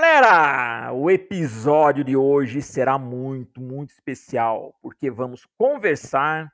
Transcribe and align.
galera! 0.00 0.94
O 0.94 1.10
episódio 1.10 2.02
de 2.02 2.16
hoje 2.16 2.62
será 2.62 2.96
muito, 2.96 3.60
muito 3.60 3.90
especial, 3.90 4.74
porque 4.80 5.10
vamos 5.10 5.44
conversar 5.58 6.50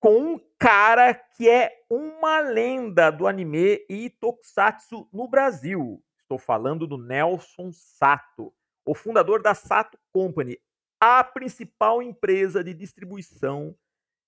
com 0.00 0.16
um 0.16 0.40
cara 0.58 1.12
que 1.12 1.50
é 1.50 1.70
uma 1.90 2.40
lenda 2.40 3.10
do 3.10 3.26
anime 3.26 3.84
e 3.90 4.08
tokusatsu 4.08 5.06
no 5.12 5.28
Brasil. 5.28 6.02
Estou 6.18 6.38
falando 6.38 6.86
do 6.86 6.96
Nelson 6.96 7.70
Sato, 7.72 8.54
o 8.86 8.94
fundador 8.94 9.42
da 9.42 9.54
Sato 9.54 9.98
Company, 10.10 10.58
a 10.98 11.22
principal 11.22 12.02
empresa 12.02 12.64
de 12.64 12.72
distribuição 12.72 13.76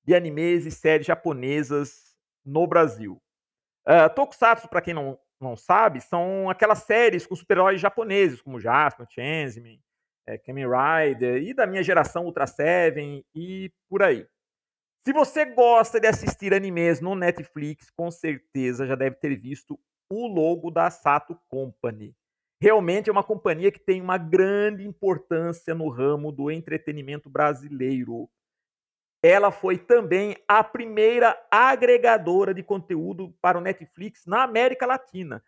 de 0.04 0.14
animes 0.14 0.66
e 0.66 0.70
séries 0.70 1.06
japonesas 1.06 2.14
no 2.44 2.66
Brasil. 2.66 3.22
Uh, 3.88 4.14
tokusatsu, 4.14 4.68
para 4.68 4.82
quem 4.82 4.92
não 4.92 5.18
não 5.40 5.56
sabe, 5.56 6.00
são 6.00 6.50
aquelas 6.50 6.80
séries 6.80 7.26
com 7.26 7.34
super-heróis 7.34 7.80
japoneses, 7.80 8.42
como 8.42 8.60
Jasper, 8.60 9.06
Changeman, 9.08 9.80
é, 10.26 10.36
Kamen 10.36 10.66
Rider, 10.66 11.42
e 11.42 11.54
da 11.54 11.66
minha 11.66 11.82
geração 11.82 12.26
Ultra 12.26 12.46
Seven, 12.46 13.24
e 13.34 13.72
por 13.88 14.02
aí. 14.02 14.26
Se 15.06 15.12
você 15.14 15.46
gosta 15.46 15.98
de 15.98 16.06
assistir 16.06 16.52
animes 16.52 17.00
no 17.00 17.14
Netflix, 17.14 17.90
com 17.90 18.10
certeza 18.10 18.86
já 18.86 18.94
deve 18.94 19.16
ter 19.16 19.34
visto 19.34 19.80
o 20.10 20.26
logo 20.26 20.70
da 20.70 20.90
Sato 20.90 21.38
Company. 21.48 22.14
Realmente 22.60 23.08
é 23.08 23.12
uma 23.12 23.24
companhia 23.24 23.72
que 23.72 23.80
tem 23.80 24.02
uma 24.02 24.18
grande 24.18 24.86
importância 24.86 25.74
no 25.74 25.88
ramo 25.88 26.30
do 26.30 26.50
entretenimento 26.50 27.30
brasileiro 27.30 28.28
ela 29.22 29.50
foi 29.50 29.76
também 29.76 30.36
a 30.48 30.64
primeira 30.64 31.38
agregadora 31.50 32.54
de 32.54 32.62
conteúdo 32.62 33.34
para 33.40 33.58
o 33.58 33.60
Netflix 33.60 34.24
na 34.26 34.42
América 34.42 34.86
Latina. 34.86 35.44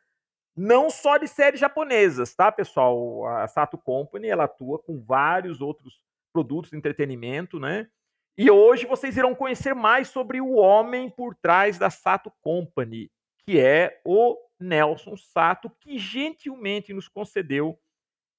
Não 0.54 0.90
só 0.90 1.16
de 1.16 1.26
séries 1.26 1.60
japonesas, 1.60 2.34
tá, 2.34 2.52
pessoal? 2.52 3.26
A 3.26 3.48
Sato 3.48 3.78
Company, 3.78 4.28
ela 4.28 4.44
atua 4.44 4.78
com 4.78 5.00
vários 5.00 5.62
outros 5.62 6.02
produtos 6.32 6.70
de 6.70 6.76
entretenimento, 6.76 7.58
né? 7.58 7.88
E 8.36 8.50
hoje 8.50 8.86
vocês 8.86 9.16
irão 9.16 9.34
conhecer 9.34 9.74
mais 9.74 10.08
sobre 10.08 10.40
o 10.40 10.52
homem 10.52 11.08
por 11.08 11.34
trás 11.34 11.78
da 11.78 11.88
Sato 11.88 12.30
Company, 12.42 13.10
que 13.44 13.58
é 13.58 14.00
o 14.04 14.36
Nelson 14.60 15.16
Sato, 15.16 15.70
que 15.80 15.98
gentilmente 15.98 16.92
nos 16.92 17.08
concedeu 17.08 17.78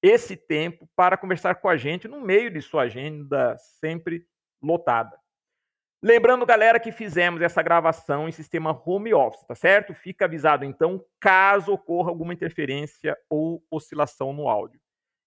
esse 0.02 0.36
tempo 0.36 0.88
para 0.94 1.16
conversar 1.16 1.56
com 1.56 1.68
a 1.68 1.76
gente 1.76 2.06
no 2.06 2.20
meio 2.20 2.50
de 2.50 2.60
sua 2.60 2.82
agenda 2.82 3.56
sempre 3.58 4.26
lotada. 4.62 5.23
Lembrando, 6.06 6.44
galera, 6.44 6.78
que 6.78 6.92
fizemos 6.92 7.40
essa 7.40 7.62
gravação 7.62 8.28
em 8.28 8.30
sistema 8.30 8.78
home 8.84 9.14
office, 9.14 9.42
tá 9.46 9.54
certo? 9.54 9.94
Fica 9.94 10.26
avisado, 10.26 10.62
então, 10.62 11.02
caso 11.18 11.72
ocorra 11.72 12.10
alguma 12.10 12.34
interferência 12.34 13.16
ou 13.26 13.64
oscilação 13.70 14.30
no 14.30 14.46
áudio. 14.46 14.78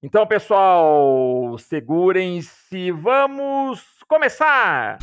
Então, 0.04 0.28
pessoal, 0.28 1.58
segurem-se, 1.58 2.92
vamos 2.92 3.84
começar! 4.08 5.00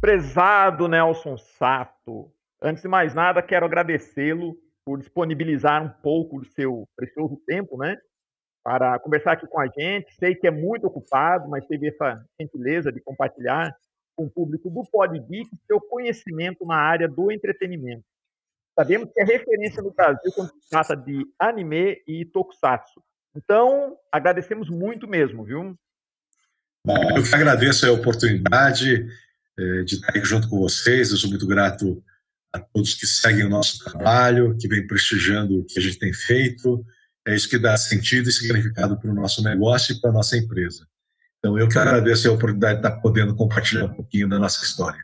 Prezado 0.00 0.86
Nelson 0.86 1.36
Sato, 1.36 2.30
antes 2.62 2.84
de 2.84 2.88
mais 2.88 3.12
nada, 3.12 3.42
quero 3.42 3.66
agradecê-lo 3.66 4.56
por 4.88 4.98
disponibilizar 4.98 5.84
um 5.84 5.90
pouco 6.02 6.40
do 6.40 6.46
seu 6.46 6.88
precioso 6.96 7.38
tempo, 7.46 7.76
né? 7.76 7.98
Para 8.64 8.98
conversar 8.98 9.32
aqui 9.32 9.46
com 9.46 9.60
a 9.60 9.66
gente. 9.66 10.14
Sei 10.14 10.34
que 10.34 10.46
é 10.46 10.50
muito 10.50 10.86
ocupado, 10.86 11.46
mas 11.46 11.66
teve 11.66 11.88
essa 11.88 12.24
gentileza 12.40 12.90
de 12.90 12.98
compartilhar 13.02 13.70
com 14.16 14.24
o 14.24 14.30
público 14.30 14.70
do 14.70 14.82
PodGeek 14.90 15.50
seu 15.66 15.78
conhecimento 15.78 16.64
na 16.64 16.76
área 16.76 17.06
do 17.06 17.30
entretenimento. 17.30 18.02
Sabemos 18.74 19.10
que 19.12 19.20
é 19.20 19.24
referência 19.24 19.82
no 19.82 19.92
Brasil 19.92 20.32
quando 20.34 20.52
se 20.58 20.70
trata 20.70 20.96
de 20.96 21.22
anime 21.38 22.02
e 22.06 22.24
tokusatsu. 22.24 23.02
Então, 23.36 23.94
agradecemos 24.10 24.70
muito 24.70 25.06
mesmo, 25.06 25.44
viu? 25.44 25.76
Bom, 26.86 26.96
eu 27.14 27.22
que 27.22 27.34
agradeço 27.34 27.86
a 27.86 27.92
oportunidade 27.92 29.06
eh, 29.58 29.82
de 29.82 29.96
estar 29.96 30.08
aqui 30.08 30.24
junto 30.24 30.48
com 30.48 30.58
vocês. 30.58 31.10
Eu 31.10 31.18
sou 31.18 31.28
muito 31.28 31.46
grato 31.46 32.02
a 32.52 32.58
todos 32.58 32.94
que 32.94 33.06
seguem 33.06 33.44
o 33.44 33.48
nosso 33.48 33.82
trabalho, 33.84 34.56
que 34.58 34.68
vem 34.68 34.86
prestigiando 34.86 35.60
o 35.60 35.64
que 35.64 35.78
a 35.78 35.82
gente 35.82 35.98
tem 35.98 36.12
feito. 36.12 36.84
É 37.26 37.34
isso 37.34 37.48
que 37.48 37.58
dá 37.58 37.76
sentido 37.76 38.28
e 38.28 38.32
significado 38.32 38.98
para 38.98 39.10
o 39.10 39.14
nosso 39.14 39.42
negócio 39.42 39.94
e 39.94 40.00
para 40.00 40.10
a 40.10 40.12
nossa 40.12 40.36
empresa. 40.36 40.86
Então, 41.38 41.58
eu 41.58 41.68
que 41.68 41.78
agradeço 41.78 42.28
a 42.28 42.32
oportunidade 42.32 42.80
de 42.80 42.86
estar 42.86 43.00
podendo 43.00 43.34
compartilhar 43.36 43.84
um 43.84 43.94
pouquinho 43.94 44.28
da 44.28 44.38
nossa 44.38 44.64
história. 44.64 44.98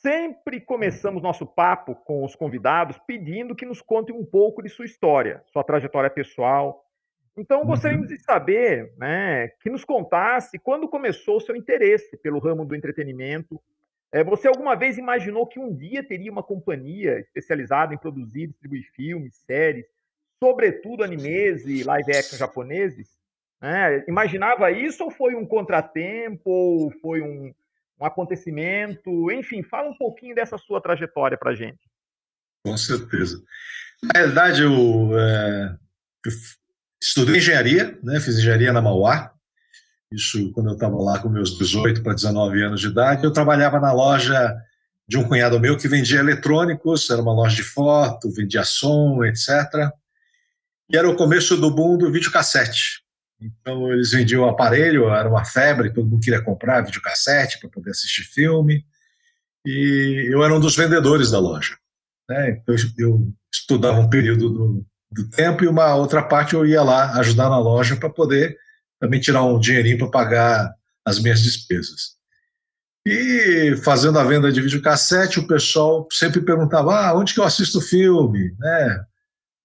Sempre 0.00 0.60
começamos 0.60 1.22
nosso 1.22 1.44
papo 1.44 1.94
com 1.94 2.24
os 2.24 2.34
convidados 2.34 2.98
pedindo 3.06 3.54
que 3.54 3.66
nos 3.66 3.82
contem 3.82 4.16
um 4.16 4.24
pouco 4.24 4.62
de 4.62 4.70
sua 4.70 4.86
história, 4.86 5.42
sua 5.52 5.62
trajetória 5.62 6.08
pessoal. 6.08 6.82
Então, 7.36 7.64
gostaríamos 7.64 8.08
uhum. 8.08 8.16
de 8.16 8.22
saber, 8.22 8.94
né, 8.96 9.48
que 9.60 9.68
nos 9.68 9.84
contasse 9.84 10.58
quando 10.58 10.88
começou 10.88 11.36
o 11.36 11.40
seu 11.40 11.54
interesse 11.54 12.16
pelo 12.16 12.38
ramo 12.38 12.64
do 12.64 12.74
entretenimento 12.74 13.60
você 14.24 14.48
alguma 14.48 14.74
vez 14.74 14.98
imaginou 14.98 15.46
que 15.46 15.58
um 15.58 15.74
dia 15.74 16.02
teria 16.02 16.32
uma 16.32 16.42
companhia 16.42 17.20
especializada 17.20 17.94
em 17.94 17.98
produzir 17.98 18.42
e 18.42 18.46
distribuir 18.48 18.90
filmes, 18.94 19.36
séries, 19.46 19.86
sobretudo 20.42 21.04
animes 21.04 21.64
e 21.64 21.84
live 21.84 22.16
action 22.16 22.36
japoneses? 22.36 23.08
É, 23.62 24.04
imaginava 24.08 24.70
isso 24.70 25.04
ou 25.04 25.10
foi 25.10 25.34
um 25.34 25.46
contratempo, 25.46 26.50
ou 26.50 26.90
foi 27.00 27.20
um, 27.20 27.54
um 28.00 28.04
acontecimento? 28.04 29.30
Enfim, 29.30 29.62
fala 29.62 29.90
um 29.90 29.96
pouquinho 29.96 30.34
dessa 30.34 30.58
sua 30.58 30.80
trajetória 30.80 31.38
para 31.38 31.54
gente. 31.54 31.90
Com 32.64 32.76
certeza. 32.76 33.42
Na 34.02 34.18
realidade, 34.18 34.62
eu, 34.62 35.18
é, 35.18 35.76
eu 36.24 36.32
estudei 37.02 37.36
engenharia, 37.36 37.98
né, 38.02 38.18
fiz 38.18 38.38
engenharia 38.38 38.72
na 38.72 38.82
Mauá, 38.82 39.32
isso 40.12 40.50
quando 40.52 40.70
eu 40.70 40.74
estava 40.74 40.96
lá 40.96 41.18
com 41.18 41.28
meus 41.28 41.56
18 41.56 42.02
para 42.02 42.14
19 42.14 42.62
anos 42.62 42.80
de 42.80 42.88
idade, 42.88 43.24
eu 43.24 43.32
trabalhava 43.32 43.78
na 43.78 43.92
loja 43.92 44.56
de 45.08 45.16
um 45.16 45.24
cunhado 45.24 45.58
meu 45.58 45.76
que 45.76 45.88
vendia 45.88 46.20
eletrônicos, 46.20 47.08
era 47.10 47.20
uma 47.20 47.32
loja 47.32 47.56
de 47.56 47.62
foto, 47.62 48.32
vendia 48.32 48.64
som, 48.64 49.24
etc. 49.24 49.90
E 50.88 50.96
era 50.96 51.08
o 51.08 51.16
começo 51.16 51.56
do 51.56 51.70
boom 51.70 51.96
do 51.96 52.10
videocassete. 52.10 53.02
Então 53.40 53.92
eles 53.92 54.10
vendiam 54.10 54.44
o 54.44 54.48
aparelho, 54.48 55.08
era 55.08 55.28
uma 55.28 55.44
febre, 55.44 55.92
todo 55.92 56.08
mundo 56.08 56.22
queria 56.22 56.42
comprar 56.42 56.84
videocassete 56.84 57.58
para 57.58 57.70
poder 57.70 57.90
assistir 57.90 58.22
filme. 58.22 58.84
E 59.64 60.28
eu 60.30 60.42
era 60.42 60.54
um 60.54 60.60
dos 60.60 60.76
vendedores 60.76 61.30
da 61.30 61.38
loja. 61.38 61.76
Né? 62.28 62.50
Então 62.50 62.74
eu 62.98 63.32
estudava 63.52 63.98
um 63.98 64.10
período 64.10 64.48
do, 64.50 64.86
do 65.10 65.30
tempo 65.30 65.64
e 65.64 65.68
uma 65.68 65.94
outra 65.94 66.22
parte 66.22 66.54
eu 66.54 66.66
ia 66.66 66.82
lá 66.82 67.18
ajudar 67.18 67.48
na 67.48 67.58
loja 67.58 67.96
para 67.96 68.10
poder 68.10 68.56
também 69.00 69.18
tirar 69.18 69.42
um 69.42 69.58
dinheirinho 69.58 69.98
para 69.98 70.10
pagar 70.10 70.74
as 71.04 71.18
minhas 71.18 71.42
despesas. 71.42 72.20
E 73.06 73.74
fazendo 73.82 74.18
a 74.18 74.24
venda 74.24 74.52
de 74.52 74.60
videocassete, 74.60 75.40
o 75.40 75.46
pessoal 75.46 76.06
sempre 76.12 76.42
perguntava: 76.42 76.94
ah, 76.94 77.16
onde 77.16 77.32
que 77.32 77.40
eu 77.40 77.44
assisto 77.44 77.80
filme? 77.80 78.54
Né? 78.58 79.04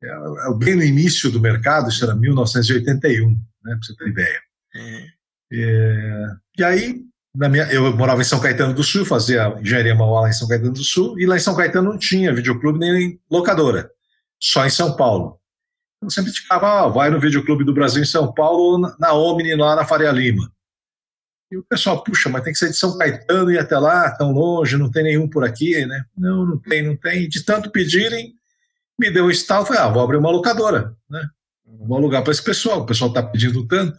É, 0.01 0.07
é 0.07 0.53
bem 0.57 0.75
no 0.75 0.84
início 0.84 1.29
do 1.29 1.41
mercado, 1.41 1.90
isso 1.90 2.03
era 2.03 2.16
1981, 2.16 3.29
né, 3.29 3.38
para 3.63 3.78
você 3.81 3.96
ter 3.96 4.07
ideia. 4.07 4.40
Uhum. 4.75 5.07
É, 5.53 6.28
e 6.57 6.63
aí, 6.63 7.02
na 7.35 7.50
minha, 7.50 7.66
eu 7.66 7.96
morava 7.96 8.22
em 8.22 8.25
São 8.25 8.40
Caetano 8.40 8.73
do 8.73 8.84
Sul, 8.84 9.06
fazia 9.06 9.53
engenharia 9.59 9.94
manual 9.94 10.28
em 10.28 10.34
São 10.34 10.47
Caetano 10.47 10.73
do 10.73 10.84
Sul, 10.84 11.19
e 11.19 11.25
lá 11.25 11.35
em 11.35 11.40
São 11.40 11.56
Caetano 11.56 11.91
não 11.91 12.00
tinha 12.00 12.34
videoclube 12.34 12.79
nem 12.79 13.19
locadora, 13.29 13.90
só 14.40 14.66
em 14.66 14.69
São 14.69 14.96
Paulo. 14.96 15.40
Eu 16.05 16.11
sempre 16.11 16.31
ficava, 16.31 16.85
ah, 16.85 16.88
vai 16.88 17.09
no 17.09 17.19
Videoclube 17.19 17.63
do 17.63 17.73
Brasil 17.73 18.01
em 18.01 18.05
São 18.05 18.31
Paulo, 18.31 18.95
na, 18.99 19.13
Omni, 19.13 19.55
lá 19.55 19.75
na 19.75 19.85
Faria 19.85 20.11
Lima. 20.11 20.51
E 21.51 21.57
o 21.57 21.63
pessoal, 21.63 22.03
puxa, 22.03 22.29
mas 22.29 22.43
tem 22.43 22.53
que 22.53 22.59
ser 22.59 22.69
de 22.69 22.75
São 22.75 22.97
Caetano 22.97 23.51
e 23.51 23.57
até 23.57 23.77
lá, 23.77 24.11
tão 24.11 24.31
longe, 24.31 24.77
não 24.77 24.91
tem 24.91 25.03
nenhum 25.03 25.27
por 25.27 25.43
aqui, 25.43 25.85
né? 25.85 26.05
Não, 26.16 26.46
não 26.46 26.57
tem, 26.59 26.84
não 26.84 26.96
tem. 26.96 27.28
De 27.28 27.43
tanto 27.43 27.72
pedirem, 27.72 28.34
me 28.99 29.09
deu 29.09 29.25
um 29.25 29.31
estalo, 29.31 29.66
falei, 29.66 29.81
ah, 29.81 29.90
vou 29.90 30.03
abrir 30.03 30.17
uma 30.17 30.31
locadora, 30.31 30.96
né? 31.09 31.28
Vou 31.66 31.97
alugar 31.97 32.23
para 32.23 32.31
esse 32.31 32.43
pessoal, 32.43 32.81
o 32.81 32.85
pessoal 32.85 33.09
está 33.09 33.23
pedindo 33.23 33.67
tanto. 33.67 33.97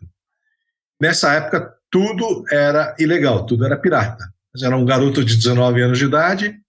Nessa 1.00 1.32
época, 1.32 1.74
tudo 1.90 2.44
era 2.50 2.94
ilegal, 2.98 3.44
tudo 3.44 3.64
era 3.64 3.76
pirata. 3.76 4.32
Mas 4.52 4.62
era 4.62 4.76
um 4.76 4.84
garoto 4.84 5.24
de 5.24 5.36
19 5.36 5.82
anos 5.82 5.98
de 5.98 6.04
idade, 6.04 6.60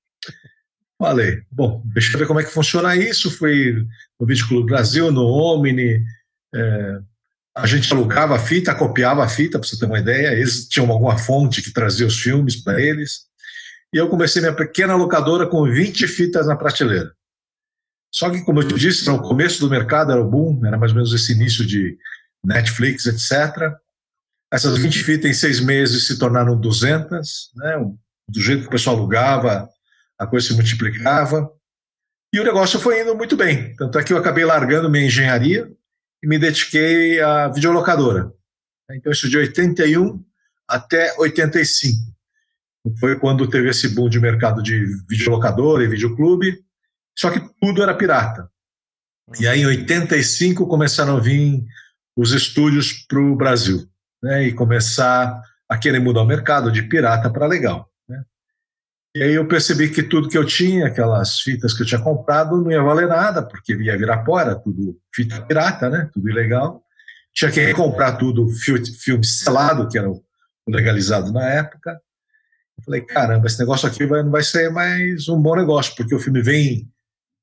Falei, 0.99 1.43
bom, 1.51 1.81
deixa 1.85 2.13
eu 2.13 2.19
ver 2.19 2.25
como 2.25 2.39
é 2.39 2.43
que 2.43 2.51
funciona 2.51 2.95
isso. 2.95 3.29
Fui 3.29 3.85
no 4.19 4.25
Vídeo 4.25 4.47
Clube 4.47 4.71
Brasil, 4.71 5.11
no 5.11 5.25
Omni. 5.25 6.03
É, 6.53 6.99
a 7.55 7.67
gente 7.67 7.91
alugava 7.93 8.35
a 8.35 8.39
fita, 8.39 8.73
copiava 8.73 9.23
a 9.23 9.29
fita, 9.29 9.59
para 9.59 9.67
você 9.67 9.77
ter 9.77 9.85
uma 9.85 9.99
ideia. 9.99 10.33
Eles 10.33 10.67
tinham 10.67 10.89
alguma 10.91 11.17
fonte 11.17 11.61
que 11.61 11.71
trazia 11.71 12.07
os 12.07 12.19
filmes 12.19 12.55
para 12.55 12.81
eles. 12.81 13.27
E 13.93 13.97
eu 13.97 14.09
comecei 14.09 14.41
minha 14.41 14.55
pequena 14.55 14.95
locadora 14.95 15.47
com 15.47 15.63
20 15.63 16.07
fitas 16.07 16.47
na 16.47 16.55
prateleira. 16.55 17.11
Só 18.11 18.29
que, 18.29 18.43
como 18.43 18.61
eu 18.61 18.67
te 18.67 18.75
disse, 18.75 19.07
no 19.07 19.21
começo 19.21 19.59
do 19.59 19.69
mercado 19.69 20.11
era 20.11 20.21
o 20.21 20.29
boom, 20.29 20.65
era 20.65 20.77
mais 20.77 20.91
ou 20.91 20.95
menos 20.95 21.13
esse 21.13 21.33
início 21.33 21.65
de 21.65 21.97
Netflix, 22.43 23.05
etc. 23.05 23.73
Essas 24.51 24.77
20 24.77 25.03
fitas 25.03 25.29
em 25.29 25.33
seis 25.33 25.59
meses 25.59 26.07
se 26.07 26.17
tornaram 26.17 26.59
200, 26.59 27.51
né? 27.55 27.75
Do 28.29 28.41
jeito 28.41 28.61
que 28.61 28.67
o 28.67 28.71
pessoal 28.71 28.97
alugava, 28.97 29.69
a 30.19 30.25
coisa 30.25 30.47
se 30.47 30.53
multiplicava. 30.53 31.51
E 32.33 32.39
o 32.39 32.43
negócio 32.43 32.79
foi 32.79 33.01
indo 33.01 33.15
muito 33.15 33.37
bem. 33.37 33.75
Tanto 33.75 33.97
é 33.97 34.03
que 34.03 34.11
eu 34.11 34.17
acabei 34.17 34.43
largando 34.43 34.89
minha 34.89 35.05
engenharia 35.05 35.71
e 36.21 36.27
me 36.27 36.37
dediquei 36.37 37.21
à 37.21 37.47
videolocadora. 37.47 38.31
Então, 38.91 39.11
isso 39.11 39.29
de 39.29 39.37
81 39.37 40.23
até 40.67 41.15
85. 41.17 41.97
Foi 42.99 43.19
quando 43.19 43.49
teve 43.49 43.69
esse 43.69 43.89
boom 43.89 44.09
de 44.09 44.19
mercado 44.19 44.63
de 44.63 44.85
videolocadora 45.09 45.83
e 45.83 45.87
videoclube, 45.87 46.63
só 47.17 47.29
que 47.29 47.41
tudo 47.59 47.83
era 47.83 47.93
pirata. 47.93 48.49
E 49.39 49.47
aí, 49.47 49.61
em 49.61 49.65
85, 49.65 50.67
começaram 50.67 51.17
a 51.17 51.19
vir 51.19 51.65
os 52.15 52.31
estúdios 52.31 52.93
para 52.93 53.19
o 53.19 53.35
Brasil, 53.35 53.87
né, 54.23 54.45
e 54.45 54.53
começar 54.53 55.41
a 55.69 55.77
querer 55.77 55.99
mudar 55.99 56.21
o 56.21 56.25
mercado 56.25 56.71
de 56.71 56.81
pirata 56.83 57.29
para 57.29 57.45
legal. 57.45 57.91
E 59.17 59.23
aí 59.23 59.33
eu 59.33 59.47
percebi 59.47 59.89
que 59.89 60.03
tudo 60.03 60.29
que 60.29 60.37
eu 60.37 60.45
tinha, 60.45 60.85
aquelas 60.85 61.39
fitas 61.39 61.73
que 61.73 61.81
eu 61.81 61.87
tinha 61.87 61.99
comprado, 61.99 62.61
não 62.61 62.71
ia 62.71 62.83
valer 62.83 63.07
nada, 63.07 63.41
porque 63.41 63.73
ia 63.73 63.97
virar 63.97 64.23
era 64.39 64.55
tudo 64.55 64.95
fita 65.11 65.41
pirata, 65.41 65.89
né, 65.89 66.07
tudo 66.13 66.29
ilegal. 66.29 66.83
Tinha 67.33 67.49
que 67.49 67.59
recomprar 67.59 68.19
tudo, 68.19 68.47
filme 68.47 69.25
selado, 69.25 69.87
que 69.87 69.97
era 69.97 70.07
legalizado 70.69 71.31
na 71.31 71.43
época. 71.49 71.99
Eu 72.77 72.83
falei, 72.83 73.01
caramba, 73.01 73.47
esse 73.47 73.57
negócio 73.57 73.87
aqui 73.87 74.05
vai, 74.05 74.21
não 74.21 74.29
vai 74.29 74.43
ser 74.43 74.69
mais 74.69 75.27
um 75.27 75.41
bom 75.41 75.55
negócio, 75.55 75.95
porque 75.95 76.13
o 76.13 76.19
filme 76.19 76.43
vem 76.43 76.87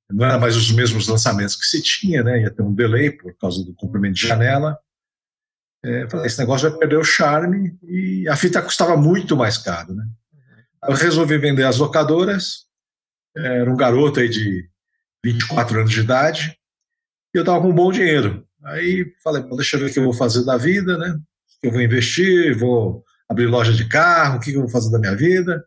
não 0.09 0.25
era 0.25 0.39
mais 0.39 0.55
os 0.55 0.71
mesmos 0.71 1.09
lançamentos 1.09 1.57
que 1.57 1.67
se 1.67 1.83
tinha, 1.83 2.23
né? 2.23 2.43
Ia 2.43 2.53
ter 2.53 2.63
um 2.63 2.73
delay 2.73 3.11
por 3.11 3.37
causa 3.37 3.65
do 3.65 3.75
comprimento 3.75 4.15
de 4.15 4.29
janela. 4.29 4.79
É, 5.85 6.09
falei, 6.09 6.27
esse 6.27 6.39
negócio 6.39 6.71
vai 6.71 6.79
perder 6.79 6.99
o 6.99 7.05
charme 7.05 7.77
e 7.83 8.29
a 8.29 8.37
fita 8.37 8.63
custava 8.63 8.97
muito 8.97 9.37
mais 9.37 9.59
caro, 9.59 9.93
né? 9.93 10.05
Eu 10.89 10.95
resolvi 10.95 11.39
vender 11.39 11.65
as 11.65 11.79
locadoras. 11.79 12.67
Era 13.37 13.71
um 13.71 13.77
garoto 13.77 14.21
aí 14.21 14.29
de 14.29 14.69
24 15.25 15.81
anos 15.81 15.91
de 15.91 16.01
idade 16.01 16.57
e 17.35 17.39
eu 17.39 17.43
estava 17.43 17.61
com 17.61 17.71
um 17.71 17.75
bom 17.75 17.91
dinheiro. 17.91 18.47
Aí 18.65 19.13
falei, 19.23 19.43
deixa 19.57 19.77
eu 19.77 19.81
ver 19.81 19.91
o 19.91 19.93
que 19.93 19.99
eu 19.99 20.05
vou 20.05 20.13
fazer 20.13 20.45
da 20.45 20.57
vida, 20.57 20.97
né? 20.97 21.19
Eu 21.63 21.73
vou 21.73 21.81
investir, 21.81 22.57
vou 22.57 23.05
abrir 23.29 23.47
loja 23.47 23.73
de 23.73 23.89
carro, 23.89 24.37
o 24.37 24.41
que 24.41 24.53
eu 24.53 24.61
vou 24.61 24.69
fazer 24.69 24.91
da 24.91 24.99
minha 24.99 25.17
vida. 25.17 25.65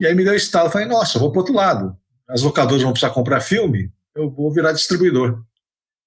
E 0.00 0.06
aí 0.06 0.14
me 0.14 0.24
deu 0.24 0.34
estalo, 0.34 0.70
falei, 0.70 0.88
nossa, 0.88 1.18
vou 1.18 1.30
para 1.30 1.40
outro 1.40 1.54
lado 1.54 1.96
as 2.28 2.42
locadoras 2.42 2.82
vão 2.82 2.92
precisar 2.92 3.12
comprar 3.12 3.40
filme, 3.40 3.92
eu 4.14 4.30
vou 4.30 4.52
virar 4.52 4.72
distribuidor. 4.72 5.44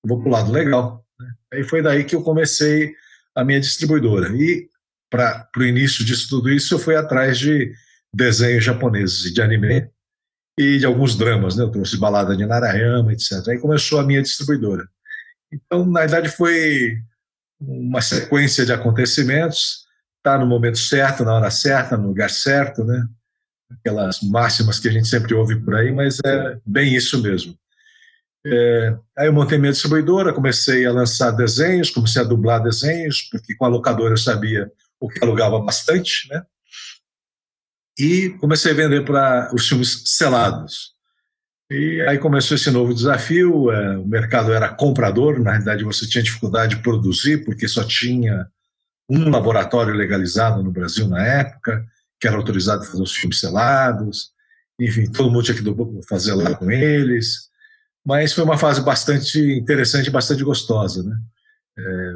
Eu 0.03 0.09
vou 0.09 0.19
para 0.19 0.29
o 0.29 0.31
lado 0.31 0.51
legal. 0.51 1.05
Aí 1.51 1.63
foi 1.63 1.81
daí 1.81 2.03
que 2.03 2.15
eu 2.15 2.23
comecei 2.23 2.93
a 3.35 3.43
minha 3.43 3.59
distribuidora. 3.59 4.29
E 4.35 4.69
para 5.09 5.49
o 5.57 5.63
início 5.63 6.03
disso 6.03 6.27
tudo 6.29 6.49
isso, 6.49 6.73
eu 6.73 6.79
fui 6.79 6.95
atrás 6.95 7.37
de 7.37 7.71
desenhos 8.13 8.63
japoneses 8.63 9.33
de 9.33 9.41
anime 9.41 9.89
e 10.57 10.79
de 10.79 10.85
alguns 10.85 11.15
dramas, 11.15 11.55
né? 11.55 11.63
Eu 11.63 11.71
trouxe 11.71 11.97
balada 11.97 12.35
de 12.35 12.45
Narayama, 12.45 13.13
etc. 13.13 13.47
Aí 13.49 13.59
começou 13.59 13.99
a 13.99 14.03
minha 14.03 14.21
distribuidora. 14.21 14.87
Então, 15.51 15.85
na 15.85 16.01
verdade, 16.01 16.29
foi 16.29 16.97
uma 17.59 18.01
sequência 18.01 18.65
de 18.65 18.73
acontecimentos, 18.73 19.85
tá 20.23 20.37
no 20.37 20.45
momento 20.45 20.77
certo, 20.77 21.23
na 21.23 21.35
hora 21.35 21.49
certa, 21.49 21.97
no 21.97 22.07
lugar 22.07 22.29
certo, 22.29 22.83
né? 22.83 23.07
aquelas 23.71 24.21
máximas 24.21 24.79
que 24.79 24.87
a 24.87 24.91
gente 24.91 25.07
sempre 25.07 25.33
ouve 25.33 25.55
por 25.59 25.75
aí, 25.75 25.91
mas 25.91 26.19
é 26.25 26.57
bem 26.65 26.95
isso 26.95 27.21
mesmo. 27.21 27.57
É, 28.45 28.97
aí 29.17 29.27
eu 29.27 29.33
montei 29.33 29.57
minha 29.57 29.71
distribuidora, 29.71 30.33
comecei 30.33 30.85
a 30.85 30.91
lançar 30.91 31.31
desenhos, 31.31 31.89
comecei 31.89 32.21
a 32.21 32.25
dublar 32.25 32.63
desenhos, 32.63 33.23
porque 33.23 33.55
com 33.55 33.65
a 33.65 33.69
locadora 33.69 34.13
eu 34.13 34.17
sabia 34.17 34.71
o 34.99 35.09
que 35.09 35.23
alugava 35.23 35.59
bastante, 35.59 36.29
né? 36.29 36.43
E 37.99 38.29
comecei 38.39 38.71
a 38.71 38.75
vender 38.75 39.03
para 39.03 39.49
os 39.53 39.67
filmes 39.67 40.03
selados. 40.05 40.93
E 41.69 42.01
aí 42.07 42.17
começou 42.17 42.55
esse 42.55 42.69
novo 42.71 42.93
desafio. 42.93 43.71
É, 43.71 43.97
o 43.97 44.05
mercado 44.05 44.53
era 44.53 44.69
comprador, 44.69 45.39
na 45.39 45.51
realidade 45.51 45.83
você 45.83 46.07
tinha 46.07 46.23
dificuldade 46.23 46.75
de 46.75 46.81
produzir, 46.81 47.43
porque 47.43 47.67
só 47.67 47.83
tinha 47.83 48.47
um 49.09 49.29
laboratório 49.29 49.93
legalizado 49.93 50.63
no 50.63 50.71
Brasil 50.71 51.07
na 51.07 51.25
época 51.25 51.85
que 52.19 52.27
era 52.27 52.37
autorizado 52.37 52.83
a 52.83 52.85
fazer 52.85 53.03
os 53.03 53.15
filmes 53.15 53.39
selados, 53.39 54.31
enfim, 54.79 55.11
todo 55.11 55.31
mundo 55.31 55.43
tinha 55.43 55.57
que 55.57 56.07
fazer 56.07 56.33
lá 56.33 56.55
com 56.55 56.71
eles, 56.71 57.49
mas 58.05 58.33
foi 58.33 58.43
uma 58.43 58.57
fase 58.57 58.81
bastante 58.81 59.39
interessante, 59.39 60.09
bastante 60.09 60.43
gostosa, 60.43 61.03
né? 61.03 61.15
É, 61.77 62.13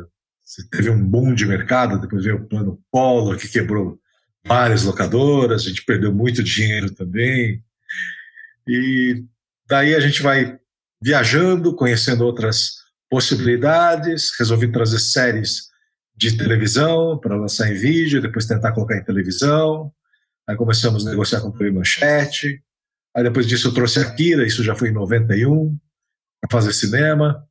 teve 0.72 0.89
um 0.89 1.04
boom 1.04 1.34
de 1.34 1.45
mercado, 1.45 2.00
depois 2.00 2.24
veio 2.24 2.38
o 2.38 2.48
plano 2.48 2.81
Polo, 2.92 3.38
que 3.38 3.48
quebrou 3.48 4.00
várias 4.46 4.84
locadoras, 4.84 5.62
a 5.62 5.70
gente 5.70 5.86
perdeu 5.86 6.14
muito 6.14 6.44
dinheiro 6.44 6.94
também, 6.94 7.64
e 8.68 9.24
daí 9.68 9.96
a 9.96 10.00
gente 10.00 10.22
vai 10.22 10.58
viajando, 11.02 11.76
conhecendo 11.76 12.26
outras 12.26 12.76
possibilidades, 13.10 14.32
resolvi 14.38 14.72
trazer 14.72 15.00
séries 15.00 15.72
de 16.16 16.38
televisão 16.38 17.18
para 17.18 17.36
lançar 17.36 17.70
em 17.70 17.74
vídeo, 17.74 18.22
depois 18.22 18.46
tentar 18.46 18.72
colocar 18.72 18.96
em 18.96 19.04
televisão. 19.04 19.92
Aí 20.48 20.56
começamos 20.56 21.06
a 21.06 21.10
negociar 21.10 21.42
com 21.42 21.50
o 21.50 21.54
Play 21.54 21.72
Manchete. 21.72 22.64
Aí 23.16 23.24
depois 23.24 23.48
disso 23.48 23.68
eu 23.68 23.74
trouxe 23.74 24.16
Kira, 24.16 24.46
isso 24.46 24.64
já 24.64 24.76
foi 24.76 24.90
em 24.90 24.94
91, 24.94 25.78
para 26.40 26.52
fazer 26.52 26.74
cinema. 26.74 27.46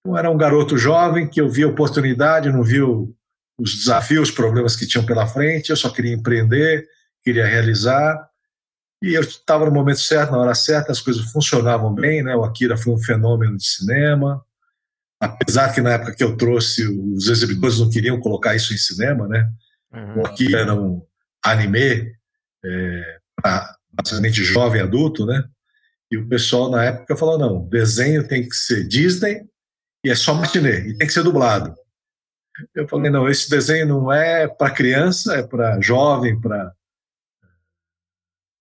Então 0.00 0.18
era 0.18 0.30
um 0.30 0.36
garoto 0.36 0.76
jovem 0.76 1.26
que 1.26 1.40
eu 1.40 1.48
via 1.48 1.68
oportunidade, 1.68 2.52
não 2.52 2.62
viu 2.62 3.15
os 3.58 3.74
desafios, 3.74 4.28
os 4.28 4.34
problemas 4.34 4.76
que 4.76 4.86
tinham 4.86 5.06
pela 5.06 5.26
frente, 5.26 5.70
eu 5.70 5.76
só 5.76 5.90
queria 5.90 6.12
empreender, 6.12 6.86
queria 7.22 7.46
realizar. 7.46 8.28
E 9.02 9.14
eu 9.14 9.22
estava 9.22 9.64
no 9.66 9.72
momento 9.72 10.00
certo, 10.00 10.32
na 10.32 10.38
hora 10.38 10.54
certa, 10.54 10.92
as 10.92 11.00
coisas 11.00 11.30
funcionavam 11.30 11.94
bem, 11.94 12.22
né? 12.22 12.34
O 12.34 12.44
Akira 12.44 12.76
foi 12.76 12.94
um 12.94 12.98
fenômeno 12.98 13.56
de 13.56 13.66
cinema 13.66 14.42
apesar 15.20 15.72
que 15.72 15.80
na 15.80 15.92
época 15.92 16.14
que 16.14 16.22
eu 16.22 16.36
trouxe, 16.36 16.86
os 16.86 17.28
exibidores 17.28 17.78
não 17.78 17.90
queriam 17.90 18.20
colocar 18.20 18.54
isso 18.54 18.72
em 18.74 18.78
cinema, 18.78 19.26
né? 19.26 19.50
Uhum. 19.92 20.14
Porque 20.14 20.54
era 20.54 20.74
um 20.74 21.02
anime 21.42 22.12
é, 22.64 23.18
para 23.34 23.74
basicamente 23.92 24.44
jovem 24.44 24.82
adulto, 24.82 25.24
né? 25.24 25.44
E 26.10 26.16
o 26.16 26.28
pessoal 26.28 26.70
na 26.70 26.84
época 26.84 27.16
falou: 27.16 27.38
não, 27.38 27.68
desenho 27.68 28.26
tem 28.26 28.46
que 28.46 28.54
ser 28.54 28.86
Disney 28.86 29.42
e 30.04 30.10
é 30.10 30.14
só 30.14 30.34
matinê, 30.34 30.88
e 30.88 30.96
tem 30.96 31.06
que 31.06 31.12
ser 31.12 31.22
dublado. 31.22 31.74
Eu 32.74 32.88
falei: 32.88 33.10
não, 33.10 33.28
esse 33.28 33.48
desenho 33.50 33.86
não 33.86 34.12
é 34.12 34.48
para 34.48 34.74
criança, 34.74 35.36
é 35.36 35.42
para 35.42 35.80
jovem, 35.80 36.40
para 36.40 36.72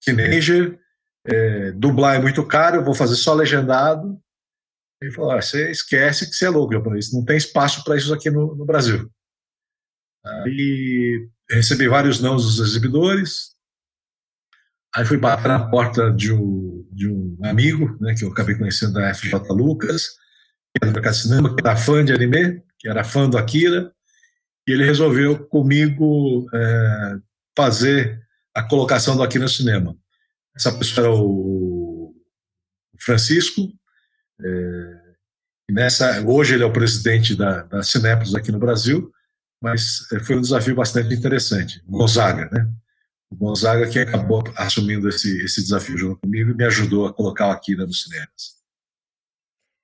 teenager. 0.04 0.80
É, 1.28 1.72
dublar 1.72 2.16
é 2.16 2.20
muito 2.20 2.46
caro, 2.46 2.78
eu 2.78 2.86
vou 2.86 2.94
fazer 2.94 3.16
só 3.16 3.34
legendado 3.34 4.22
ele 5.02 5.12
falou: 5.12 5.32
ah, 5.32 5.42
você 5.42 5.72
esquece 5.72 6.30
que 6.30 6.36
você 6.36 6.46
é 6.46 6.50
louco, 6.50 6.74
japonês, 6.74 7.14
não 7.14 7.24
tem 7.24 7.38
espaço 7.38 7.84
para 7.84 7.96
isso 7.96 8.14
aqui 8.14 8.30
no, 8.30 8.56
no 8.56 8.66
Brasil. 8.66 9.10
Aí 10.26 11.30
recebi 11.50 11.88
vários 11.88 12.20
não 12.20 12.36
dos 12.36 12.60
exibidores. 12.60 13.54
Aí 14.96 15.06
fui 15.06 15.18
bater 15.18 15.48
na 15.48 15.70
porta 15.70 16.12
de 16.12 16.32
um, 16.32 16.88
de 16.92 17.08
um 17.08 17.38
amigo, 17.44 17.98
né, 18.00 18.16
que 18.16 18.24
eu 18.24 18.32
acabei 18.32 18.56
conhecendo 18.56 18.94
da 18.94 19.14
FJ 19.14 19.40
Lucas, 19.50 20.08
que 20.74 20.82
era 20.82 20.92
do 20.92 21.14
cinema, 21.14 21.54
que 21.54 21.62
era 21.62 21.76
fã 21.76 22.04
de 22.04 22.14
anime, 22.14 22.64
que 22.86 22.90
era 22.90 23.04
fã 23.04 23.28
do 23.28 23.36
Akira, 23.36 23.92
e 24.68 24.72
ele 24.72 24.86
resolveu 24.86 25.44
comigo 25.48 26.48
é, 26.54 27.18
fazer 27.58 28.22
a 28.54 28.62
colocação 28.62 29.18
do 29.18 29.24
Akira 29.24 29.46
no 29.46 29.50
cinema. 29.50 29.98
Essa 30.56 30.72
pessoa 30.72 31.08
era 31.08 31.16
o 31.16 32.14
Francisco, 33.00 33.74
é, 34.40 35.16
nessa, 35.72 36.22
hoje 36.22 36.54
ele 36.54 36.62
é 36.62 36.66
o 36.68 36.72
presidente 36.72 37.36
da, 37.36 37.64
da 37.64 37.80
aqui 38.38 38.52
no 38.52 38.60
Brasil, 38.60 39.12
mas 39.60 40.06
é, 40.14 40.20
foi 40.20 40.36
um 40.36 40.42
desafio 40.42 40.76
bastante 40.76 41.12
interessante. 41.12 41.82
Gonzaga, 41.88 42.52
né? 42.52 42.72
O 43.32 43.36
Gonzaga 43.36 43.90
que 43.90 43.98
acabou 43.98 44.44
assumindo 44.56 45.10
esse, 45.10 45.44
esse 45.44 45.60
desafio 45.60 45.98
junto 45.98 46.22
comigo 46.22 46.52
e 46.52 46.54
me 46.54 46.66
ajudou 46.66 47.08
a 47.08 47.14
colocar 47.14 47.48
o 47.48 47.52
Akira 47.52 47.84
nos 47.88 48.04
cinemas. 48.04 48.64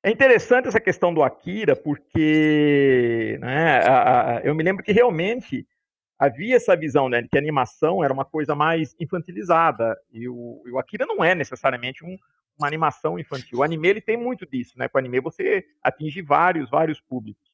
É 0.04 0.10
interessante 0.10 0.68
essa 0.68 0.80
questão 0.80 1.14
do 1.14 1.22
Akira, 1.22 1.76
porque 1.76 3.38
né, 3.40 3.80
a, 3.82 4.38
a, 4.38 4.42
eu 4.42 4.56
me 4.56 4.64
lembro 4.64 4.84
que 4.84 4.92
realmente 4.92 5.68
havia 6.18 6.56
essa 6.56 6.76
visão 6.76 7.08
né, 7.08 7.22
de 7.22 7.30
que 7.30 7.38
a 7.38 7.42
animação 7.42 8.04
era 8.04 8.14
uma 8.14 8.26
coisa 8.26 8.56
mais 8.56 8.96
infantilizada, 9.00 9.96
e 10.12 10.28
o, 10.28 10.64
o 10.72 10.80
Akira 10.80 11.06
não 11.06 11.24
é 11.24 11.36
necessariamente 11.36 12.04
um, 12.04 12.18
uma 12.58 12.68
animação 12.68 13.18
infantil. 13.18 13.60
O 13.60 13.64
anime 13.64 13.88
ele 13.88 14.02
tem 14.02 14.18
muito 14.18 14.46
disso, 14.46 14.78
né? 14.78 14.88
Com 14.88 14.98
o 14.98 15.00
anime 15.00 15.20
você 15.20 15.66
atinge 15.84 16.22
vários, 16.22 16.70
vários 16.70 17.02
públicos. 17.02 17.52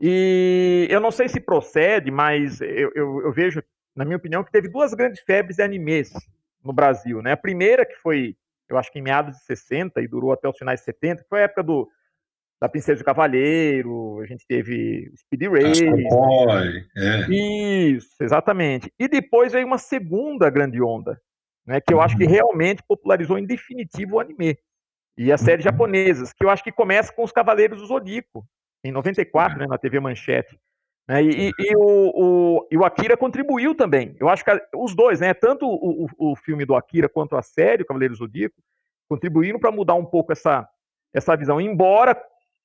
E 0.00 0.86
eu 0.90 0.98
não 0.98 1.10
sei 1.10 1.28
se 1.28 1.40
procede, 1.40 2.10
mas 2.10 2.60
eu, 2.60 2.90
eu, 2.94 3.22
eu 3.22 3.32
vejo, 3.32 3.62
na 3.94 4.04
minha 4.04 4.16
opinião, 4.16 4.42
que 4.42 4.50
teve 4.50 4.68
duas 4.68 4.94
grandes 4.94 5.20
febres 5.20 5.56
de 5.56 5.62
animes 5.62 6.12
no 6.64 6.72
Brasil, 6.72 7.20
né? 7.20 7.32
A 7.32 7.36
primeira 7.36 7.84
que 7.84 7.94
foi, 7.96 8.34
eu 8.72 8.78
acho 8.78 8.90
que 8.90 8.98
em 8.98 9.02
meados 9.02 9.36
de 9.36 9.44
60 9.44 10.00
e 10.00 10.08
durou 10.08 10.32
até 10.32 10.48
os 10.48 10.56
finais 10.56 10.80
de 10.80 10.84
70, 10.84 11.22
que 11.22 11.28
foi 11.28 11.40
a 11.40 11.44
época 11.44 11.62
do 11.62 11.88
da 12.60 12.68
Princesa 12.68 12.98
do 12.98 13.04
Cavaleiro, 13.04 14.20
a 14.20 14.26
gente 14.26 14.46
teve 14.46 15.10
Speed 15.16 15.50
Race. 15.50 15.82
Boy, 15.82 16.86
é. 16.94 17.30
Isso, 17.30 18.14
exatamente. 18.20 18.92
E 18.98 19.08
depois 19.08 19.52
veio 19.52 19.66
uma 19.66 19.78
segunda 19.78 20.50
grande 20.50 20.82
onda, 20.82 21.18
né, 21.66 21.80
que 21.80 21.94
eu 21.94 22.02
acho 22.02 22.18
que 22.18 22.24
uhum. 22.24 22.30
realmente 22.30 22.82
popularizou 22.86 23.38
em 23.38 23.46
definitivo 23.46 24.16
o 24.16 24.20
anime. 24.20 24.58
E 25.16 25.32
as 25.32 25.40
séries 25.40 25.64
uhum. 25.64 25.72
japonesas, 25.72 26.34
que 26.34 26.44
eu 26.44 26.50
acho 26.50 26.62
que 26.62 26.70
começa 26.70 27.12
com 27.12 27.24
os 27.24 27.32
Cavaleiros 27.32 27.80
do 27.80 27.86
Zodíaco, 27.86 28.46
em 28.84 28.92
94, 28.92 29.58
né, 29.58 29.66
na 29.66 29.78
TV 29.78 29.98
Manchete. 29.98 30.58
Né, 31.08 31.22
e, 31.24 31.50
e, 31.58 31.76
o, 31.76 31.80
o, 31.80 32.68
e, 32.70 32.76
o, 32.76 32.84
Akira 32.84 33.16
contribuiu 33.16 33.74
também. 33.74 34.16
Eu 34.20 34.28
acho 34.28 34.44
que 34.44 34.50
os 34.76 34.94
dois, 34.94 35.20
né, 35.20 35.34
tanto 35.34 35.66
o, 35.66 36.06
o, 36.16 36.36
filme 36.36 36.64
do 36.64 36.74
Akira 36.74 37.08
quanto 37.08 37.36
a 37.36 37.42
série, 37.42 37.82
o 37.82 37.86
Cavaleiros 37.86 38.18
do 38.18 38.24
Zodíaco, 38.24 38.56
contribuíram 39.08 39.58
para 39.58 39.72
mudar 39.72 39.94
um 39.94 40.04
pouco 40.04 40.32
essa, 40.32 40.68
essa 41.12 41.36
visão. 41.36 41.60
Embora 41.60 42.16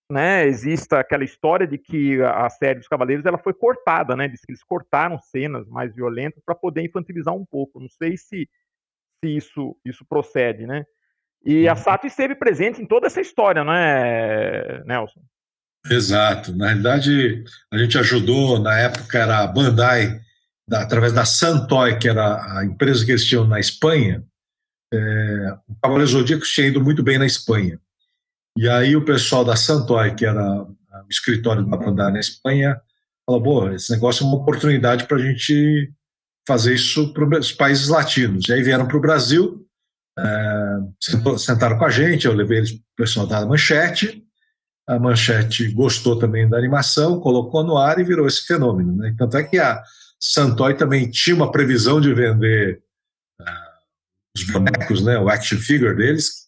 né, 0.09 0.45
exista 0.45 0.99
aquela 0.99 1.23
história 1.23 1.65
de 1.65 1.77
que 1.77 2.21
a 2.21 2.49
série 2.49 2.79
dos 2.79 2.87
Cavaleiros 2.87 3.25
ela 3.25 3.37
foi 3.37 3.53
cortada, 3.53 4.15
né? 4.15 4.27
Diz 4.27 4.41
que 4.41 4.51
eles 4.51 4.63
cortaram 4.63 5.19
cenas 5.19 5.67
mais 5.67 5.95
violentas 5.95 6.43
para 6.45 6.53
poder 6.53 6.83
infantilizar 6.83 7.33
um 7.33 7.45
pouco. 7.45 7.79
Não 7.79 7.89
sei 7.89 8.15
se, 8.15 8.47
se 9.23 9.35
isso, 9.35 9.75
isso 9.83 10.05
procede, 10.05 10.67
né? 10.67 10.85
E 11.43 11.67
a. 11.67 11.75
Sato 11.75 12.07
esteve 12.07 12.35
presente 12.35 12.81
em 12.81 12.85
toda 12.85 13.07
essa 13.07 13.21
história, 13.21 13.63
não 13.63 13.73
é, 13.73 14.83
Nelson? 14.85 15.21
Exato. 15.89 16.55
Na 16.55 16.67
realidade, 16.67 17.43
a 17.71 17.77
gente 17.77 17.97
ajudou, 17.97 18.59
na 18.59 18.77
época 18.77 19.19
era 19.19 19.39
a 19.39 19.47
Bandai, 19.47 20.19
da, 20.67 20.81
através 20.81 21.13
da 21.13 21.25
Santoy, 21.25 21.97
que 21.97 22.09
era 22.09 22.57
a 22.57 22.65
empresa 22.65 23.05
que 23.05 23.11
eles 23.11 23.25
tinham 23.25 23.45
na 23.45 23.59
Espanha. 23.59 24.23
É, 24.93 25.57
o 25.67 25.75
Cavaleiro 25.81 26.11
Zodíaco 26.11 26.43
tinha 26.43 26.67
ido 26.67 26.81
muito 26.81 27.03
bem 27.03 27.17
na 27.17 27.25
Espanha. 27.25 27.79
E 28.57 28.67
aí 28.67 28.95
o 28.95 29.05
pessoal 29.05 29.43
da 29.43 29.55
Santoy, 29.55 30.15
que 30.15 30.25
era 30.25 30.63
o 30.63 31.07
escritório 31.09 31.65
da 31.65 31.77
Bandai 31.77 32.11
na 32.11 32.19
Espanha, 32.19 32.79
falou, 33.25 33.43
pô, 33.43 33.69
esse 33.71 33.91
negócio 33.91 34.23
é 34.23 34.27
uma 34.27 34.37
oportunidade 34.37 35.05
para 35.05 35.17
a 35.17 35.21
gente 35.21 35.91
fazer 36.47 36.75
isso 36.75 37.13
para 37.13 37.39
os 37.39 37.51
países 37.51 37.89
latinos. 37.89 38.47
E 38.47 38.53
aí 38.53 38.63
vieram 38.63 38.87
para 38.87 38.97
o 38.97 39.01
Brasil, 39.01 39.67
é, 40.17 40.77
sentaram 41.37 41.77
com 41.77 41.85
a 41.85 41.89
gente, 41.89 42.25
eu 42.25 42.33
levei 42.33 42.59
eles 42.59 42.71
para 42.71 42.79
o 42.79 42.95
pessoal 42.95 43.27
da 43.27 43.45
Manchete, 43.45 44.24
a 44.87 44.99
Manchete 44.99 45.71
gostou 45.71 46.17
também 46.17 46.47
da 46.47 46.57
animação, 46.57 47.19
colocou 47.19 47.63
no 47.63 47.77
ar 47.77 47.99
e 47.99 48.03
virou 48.03 48.27
esse 48.27 48.45
fenômeno. 48.45 48.95
Né? 48.95 49.15
Tanto 49.17 49.37
é 49.37 49.43
que 49.43 49.57
a 49.57 49.81
Santoy 50.19 50.75
também 50.75 51.09
tinha 51.09 51.35
uma 51.35 51.51
previsão 51.51 51.99
de 51.99 52.13
vender 52.13 52.81
uh, 53.41 53.45
os 54.35 54.43
bonecos, 54.43 55.03
né, 55.03 55.17
o 55.17 55.29
action 55.29 55.57
figure 55.57 55.95
deles, 55.95 56.45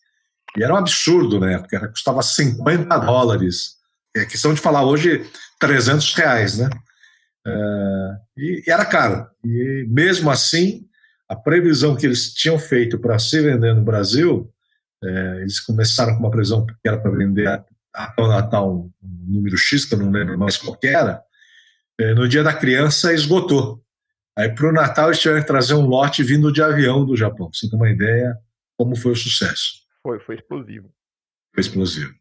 e 0.56 0.64
era 0.64 0.74
um 0.74 0.78
absurdo 0.78 1.40
na 1.40 1.52
época, 1.52 1.88
custava 1.90 2.22
50 2.22 2.98
dólares, 3.00 3.78
é 4.16 4.26
questão 4.26 4.54
de 4.54 4.62
falar 4.62 4.84
hoje 4.84 5.26
300 5.60 6.14
reais, 6.14 6.58
né? 6.58 6.70
Uh, 7.46 8.18
e, 8.38 8.64
e, 8.66 8.72
era 8.72 8.86
caro. 8.86 9.28
E 9.44 9.86
mesmo 9.88 10.30
assim, 10.30 10.88
a 11.30 11.36
previsão 11.36 11.96
que 11.96 12.06
eles 12.06 12.34
tinham 12.34 12.58
feito 12.58 13.00
para 13.00 13.20
se 13.20 13.40
vender 13.42 13.74
no 13.74 13.84
Brasil, 13.84 14.52
é, 15.04 15.42
eles 15.42 15.60
começaram 15.60 16.14
com 16.14 16.20
uma 16.20 16.32
previsão 16.32 16.66
que 16.66 16.74
era 16.86 16.98
para 16.98 17.12
vender 17.12 17.48
até 17.98 18.22
o 18.22 18.28
Natal 18.28 18.72
um 18.72 18.92
número 19.28 19.58
X, 19.58 19.86
que 19.86 19.96
eu 19.96 20.00
não 20.00 20.12
lembro 20.12 20.38
mais 20.38 20.56
qual 20.58 20.78
era, 20.84 21.22
é, 22.00 22.14
no 22.14 22.28
dia 22.28 22.44
da 22.44 22.54
criança 22.54 23.14
esgotou. 23.14 23.84
Aí 24.38 24.50
para 24.54 24.70
o 24.70 24.72
Natal 24.72 25.08
eles 25.08 25.20
tiveram 25.20 25.42
que 25.42 25.48
trazer 25.48 25.74
um 25.74 25.88
lote 25.88 26.24
vindo 26.24 26.52
de 26.52 26.62
avião 26.62 27.04
do 27.04 27.18
Japão, 27.18 27.50
você 27.52 27.68
ter 27.70 27.76
uma 27.76 27.90
ideia 27.90 28.38
como 28.78 28.96
foi 28.96 29.14
o 29.14 29.16
sucesso. 29.16 29.82
Foi, 30.04 30.20
foi 30.20 30.36
explosivo. 30.36 30.90
Foi 31.54 31.62
explosivo. 31.62 32.14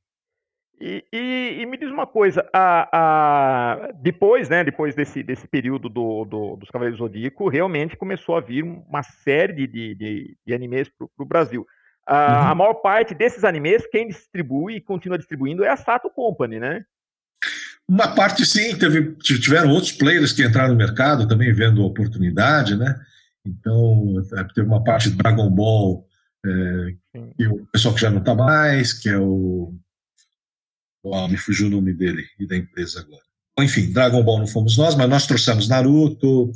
E, 0.79 1.05
e, 1.11 1.59
e, 1.61 1.67
me 1.67 1.79
diz 1.79 1.91
uma 1.91 2.07
coisa, 2.07 2.47
a, 2.53 2.89
a, 2.93 3.93
depois, 3.93 4.49
né, 4.49 4.63
depois 4.63 4.95
desse, 4.95 5.23
desse 5.23 5.49
período 5.49 5.89
do, 5.89 6.25
do, 6.27 6.57
dos 6.57 6.69
Cavaleiros 6.69 6.99
do 6.99 7.07
Zodíaco, 7.07 7.49
realmente 7.49 7.97
começou 7.97 8.37
a 8.37 8.41
vir 8.41 8.63
uma 8.63 9.03
série 9.03 9.67
de, 9.67 9.95
de, 9.95 10.37
de 10.47 10.55
animes 10.55 10.91
para 10.91 11.09
o 11.19 11.25
Brasil. 11.25 11.67
A, 12.07 12.15
uhum. 12.15 12.51
a, 12.51 12.55
maior 12.55 12.75
parte 12.75 13.15
desses 13.15 13.45
animes, 13.45 13.87
quem 13.91 14.09
distribui 14.09 14.77
e 14.77 14.81
continua 14.81 15.19
distribuindo 15.19 15.65
é 15.65 15.69
a 15.69 15.77
Sato 15.77 16.09
Company, 16.09 16.61
né? 16.61 16.85
Uma 17.89 18.15
parte 18.15 18.45
sim, 18.45 18.77
teve, 18.77 19.15
tiveram 19.17 19.71
outros 19.71 19.93
players 19.93 20.33
que 20.33 20.45
entraram 20.45 20.71
no 20.71 20.77
mercado 20.77 21.27
também 21.29 21.53
vendo 21.53 21.83
a 21.83 21.87
oportunidade, 21.87 22.77
né? 22.77 22.99
Então, 23.45 24.15
é, 24.37 24.45
teve 24.55 24.67
uma 24.67 24.83
parte 24.83 25.11
do 25.11 25.17
Dragon 25.17 25.49
Ball, 25.51 26.07
é, 26.45 26.95
e 27.39 27.47
o 27.47 27.67
pessoal 27.67 27.95
que 27.95 28.01
já 28.01 28.11
não 28.11 28.19
está 28.19 28.35
mais, 28.35 28.93
que 28.93 29.09
é 29.09 29.19
o 29.19 29.75
Oh, 31.09 31.29
me 31.29 31.37
fugiu 31.37 31.69
o 31.69 31.71
nome 31.71 31.93
dele 31.93 32.25
e 32.37 32.47
da 32.49 32.57
empresa 32.57 33.01
agora. 33.01 33.23
Enfim, 33.61 33.93
Dragon 33.93 34.25
Ball 34.25 34.41
não 34.41 34.47
fomos 34.47 34.77
nós, 34.77 34.97
mas 34.97 35.09
nós 35.09 35.25
trouxemos 35.25 35.69
Naruto, 35.69 36.51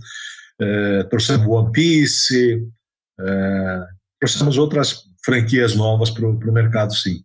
é, 0.61 1.05
trouxemos 1.05 1.47
One 1.47 1.71
Piece, 1.71 2.69
é, 3.21 3.87
trouxemos 4.19 4.59
outras 4.59 5.05
franquias 5.25 5.77
novas 5.77 6.11
para 6.11 6.27
o 6.27 6.53
mercado, 6.53 6.95
sim. 6.95 7.25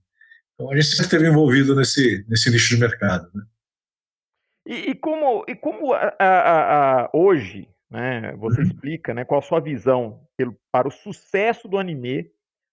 Então 0.53 0.71
a 0.71 0.75
gente 0.75 0.87
sempre 0.87 1.05
esteve 1.05 1.27
envolvido 1.27 1.75
nesse, 1.75 2.25
nesse 2.27 2.49
nicho 2.49 2.75
de 2.75 2.81
mercado. 2.81 3.29
Né? 3.33 3.43
E, 4.67 4.91
e, 4.91 4.95
como, 4.95 5.45
e 5.47 5.55
como 5.55 5.93
a, 5.93 6.13
a, 6.19 7.01
a, 7.03 7.09
hoje 7.13 7.69
né, 7.89 8.33
você 8.37 8.61
uhum. 8.61 8.67
explica 8.67 9.13
né, 9.13 9.23
qual 9.23 9.39
a 9.39 9.43
sua 9.43 9.59
visão 9.59 10.21
pelo, 10.35 10.55
para 10.71 10.87
o 10.87 10.91
sucesso 10.91 11.67
do 11.67 11.77
anime 11.77 12.29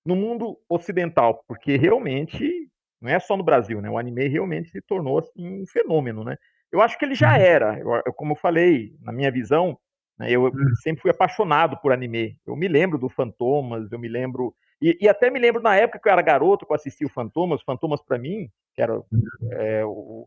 no 0.07 0.17
mundo 0.17 0.59
ocidental? 0.69 1.45
Porque 1.47 1.77
realmente 1.77 2.69
não 3.01 3.11
é 3.11 3.19
só 3.19 3.37
no 3.37 3.43
Brasil, 3.43 3.81
né? 3.81 3.91
O 3.91 3.99
anime 3.99 4.29
realmente 4.29 4.71
se 4.71 4.81
tornou 4.81 5.19
assim, 5.19 5.63
um 5.63 5.67
fenômeno, 5.67 6.23
né? 6.23 6.37
Eu 6.71 6.81
acho 6.81 6.97
que 6.97 7.05
ele 7.05 7.15
já 7.15 7.33
uhum. 7.33 7.43
era, 7.43 7.79
eu, 7.81 8.13
como 8.15 8.33
eu 8.33 8.37
falei, 8.37 8.95
na 9.01 9.13
minha 9.13 9.31
visão, 9.31 9.77
né, 10.19 10.31
eu 10.31 10.47
hum. 10.47 10.75
sempre 10.83 11.03
fui 11.03 11.11
apaixonado 11.11 11.77
por 11.79 11.93
anime. 11.93 12.39
Eu 12.47 12.57
me 12.57 12.69
lembro 12.69 12.97
do 12.97 13.09
Fantomas, 13.09 13.91
eu 13.91 13.99
me 13.99 14.09
lembro 14.09 14.55
e, 14.83 14.99
e, 15.03 15.09
até 15.09 15.31
me 15.31 15.39
lembro 15.39 15.63
na 15.63 15.77
época 15.77 15.99
que 15.99 16.09
eu 16.09 16.13
era 16.13 16.21
garoto 16.21 16.67
que 16.67 16.73
eu 16.73 16.77
assisti 16.77 17.05
o 17.05 17.09
Fantomas, 17.09 17.63
Fantomas 17.63 18.03
para 18.03 18.19
mim, 18.19 18.51
que 18.75 18.83
era 18.83 18.97
uhum. 18.97 19.05
é, 19.53 19.85
o, 19.85 20.27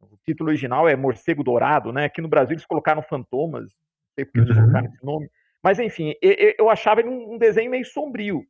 o, 0.00 0.18
título 0.24 0.50
original 0.50 0.88
é 0.88 0.94
Morcego 0.94 1.42
Dourado, 1.42 1.92
né? 1.92 2.04
Aqui 2.04 2.20
no 2.20 2.28
Brasil 2.28 2.54
eles 2.54 2.66
colocaram 2.66 3.02
Fantomas, 3.02 3.64
não 3.64 4.14
sei 4.14 4.24
porque 4.24 4.38
eles 4.40 4.50
uhum. 4.50 4.62
colocaram 4.62 4.86
esse 4.86 5.04
nome. 5.04 5.30
Mas 5.62 5.78
enfim, 5.78 6.14
eu, 6.20 6.54
eu 6.58 6.70
achava 6.70 7.00
ele 7.00 7.08
um, 7.08 7.34
um 7.34 7.38
desenho 7.38 7.70
meio 7.70 7.84
sombrio. 7.84 8.46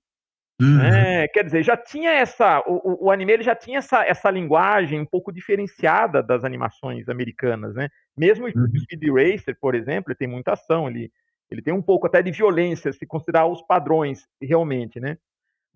Uhum. 0.61 0.81
É, 0.81 1.29
quer 1.29 1.45
dizer, 1.45 1.62
já 1.62 1.76
tinha 1.76 2.11
essa. 2.11 2.61
O, 2.67 3.07
o, 3.07 3.11
anime 3.11 3.33
ele 3.33 3.43
já 3.43 3.55
tinha 3.55 3.79
essa, 3.79 4.05
essa 4.05 4.31
linguagem 4.31 4.99
um 4.99 5.05
pouco 5.05 5.31
diferenciada 5.31 6.23
das 6.23 6.45
animações 6.45 7.09
americanas, 7.09 7.75
né? 7.75 7.91
Mesmo 8.17 8.47
uhum. 8.47 8.65
o 8.65 8.79
Speed 8.79 9.03
Racer, 9.11 9.57
por 9.61 9.75
exemplo, 9.75 10.11
ele 10.11 10.19
tem 10.19 10.26
muita 10.26 10.55
ação, 10.55 10.88
ele, 10.88 11.12
ele 11.50 11.61
tem 11.61 11.75
um 11.75 11.83
pouco 11.83 12.07
até 12.07 12.23
de 12.23 12.31
violência, 12.31 12.91
se 12.93 13.05
considerar 13.07 13.47
os 13.47 13.61
padrões 13.62 14.26
realmente, 14.41 14.99
né? 14.99 15.19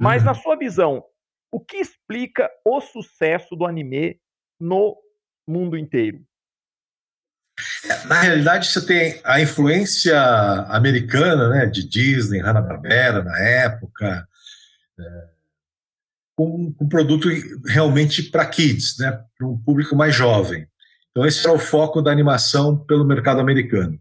Mas, 0.00 0.22
uhum. 0.22 0.28
na 0.28 0.34
sua 0.34 0.56
visão, 0.56 1.04
o 1.52 1.60
que 1.60 1.76
explica 1.76 2.50
o 2.64 2.80
sucesso 2.80 3.54
do 3.54 3.66
anime 3.66 4.18
no 4.58 4.96
mundo 5.46 5.76
inteiro? 5.76 6.24
Na 8.06 8.20
realidade, 8.20 8.68
você 8.68 8.86
tem 8.86 9.20
a 9.24 9.40
influência 9.40 10.18
americana, 10.68 11.50
né, 11.50 11.66
de 11.66 11.86
Disney, 11.86 12.40
Hanna-Barbera 12.40 13.22
na 13.22 13.38
época, 13.38 14.26
com 16.34 16.74
um 16.80 16.88
produto 16.88 17.28
realmente 17.66 18.22
para 18.22 18.46
kids, 18.46 18.96
né, 18.98 19.22
para 19.36 19.46
um 19.46 19.58
público 19.58 19.94
mais 19.94 20.14
jovem. 20.14 20.66
Então, 21.10 21.26
esse 21.26 21.46
é 21.46 21.50
o 21.50 21.58
foco 21.58 22.00
da 22.00 22.10
animação 22.10 22.78
pelo 22.78 23.04
mercado 23.04 23.40
americano. 23.40 24.00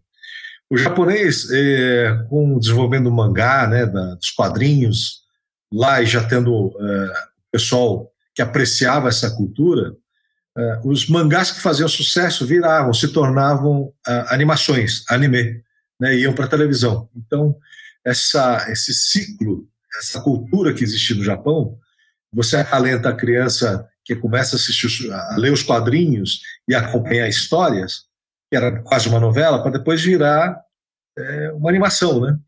O 0.70 0.78
japonês, 0.78 1.50
é, 1.50 2.24
com 2.30 2.54
o 2.54 2.60
desenvolvimento 2.60 3.04
do 3.04 3.12
mangá, 3.12 3.66
né, 3.66 3.84
da, 3.84 4.14
dos 4.14 4.30
quadrinhos, 4.30 5.19
lá 5.72 6.02
e 6.02 6.06
já 6.06 6.26
tendo 6.26 6.76
é, 6.80 7.12
pessoal 7.52 8.10
que 8.34 8.42
apreciava 8.42 9.08
essa 9.08 9.30
cultura, 9.30 9.94
é, 10.56 10.80
os 10.84 11.08
mangás 11.08 11.50
que 11.50 11.60
faziam 11.60 11.88
sucesso 11.88 12.46
viravam, 12.46 12.92
se 12.92 13.08
tornavam 13.08 13.92
é, 14.06 14.24
animações, 14.28 15.04
anime, 15.08 15.62
né, 16.00 16.16
iam 16.16 16.32
para 16.32 16.48
televisão. 16.48 17.08
Então, 17.14 17.56
essa, 18.04 18.66
esse 18.70 18.94
ciclo 18.94 19.68
essa 19.98 20.20
cultura 20.20 20.72
que 20.72 20.84
existe 20.84 21.14
no 21.14 21.24
Japão, 21.24 21.78
você 22.32 22.56
acalenta 22.56 23.08
a 23.08 23.16
criança 23.16 23.88
que 24.04 24.14
começa 24.14 24.54
a 24.54 24.58
assistir, 24.58 25.12
a 25.12 25.36
ler 25.36 25.52
os 25.52 25.62
quadrinhos 25.62 26.40
e 26.68 26.74
acompanhar 26.74 27.28
histórias, 27.28 28.04
que 28.48 28.56
era 28.56 28.80
quase 28.82 29.08
uma 29.08 29.20
novela, 29.20 29.62
para 29.62 29.72
depois 29.72 30.02
virar 30.02 30.60
é, 31.18 31.52
uma 31.52 31.68
animação, 31.68 32.20
né? 32.20 32.38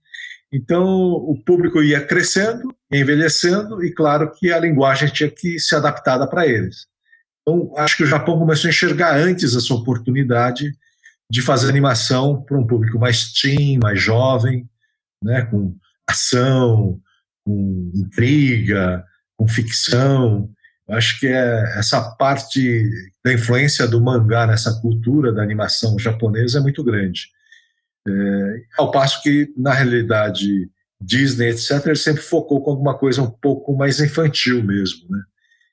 Então, 0.53 0.85
o 0.85 1.35
público 1.43 1.83
ia 1.83 2.05
crescendo, 2.05 2.75
envelhecendo, 2.93 3.83
e 3.83 3.91
claro 3.91 4.31
que 4.33 4.53
a 4.53 4.59
linguagem 4.59 5.09
tinha 5.09 5.31
que 5.31 5.59
ser 5.59 5.77
adaptada 5.77 6.27
para 6.29 6.47
eles. 6.47 6.87
Então, 7.41 7.73
acho 7.77 7.97
que 7.97 8.03
o 8.03 8.07
Japão 8.07 8.39
começou 8.39 8.69
a 8.69 8.71
enxergar 8.71 9.17
antes 9.17 9.57
essa 9.57 9.73
oportunidade 9.73 10.73
de 11.31 11.41
fazer 11.41 11.71
animação 11.71 12.43
para 12.43 12.59
um 12.59 12.67
público 12.67 12.99
mais 12.99 13.33
teen, 13.33 13.79
mais 13.79 14.01
jovem, 14.01 14.69
né, 15.25 15.43
com 15.43 15.75
ação, 16.07 17.01
com 17.45 17.91
intriga, 17.95 19.03
com 19.39 19.49
ficção. 19.49 20.51
Acho 20.91 21.19
que 21.19 21.27
é, 21.27 21.79
essa 21.79 22.03
parte 22.17 22.91
da 23.25 23.33
influência 23.33 23.89
do 23.89 24.01
mangá 24.01 24.47
nessa 24.47 24.79
cultura 24.81 25.33
da 25.33 25.43
animação 25.43 25.99
japonesa 25.99 26.59
é 26.59 26.63
muito 26.63 26.85
grande. 26.85 27.29
É, 28.07 28.63
ao 28.79 28.91
passo 28.91 29.23
que, 29.23 29.53
na 29.57 29.73
realidade, 29.73 30.69
Disney, 31.01 31.51
etc., 31.51 31.87
ele 31.87 31.97
sempre 31.97 32.23
focou 32.23 32.63
com 32.63 32.71
alguma 32.71 32.97
coisa 32.97 33.23
um 33.23 33.31
pouco 33.31 33.77
mais 33.77 34.01
infantil 34.01 34.63
mesmo, 34.63 35.09
né? 35.09 35.23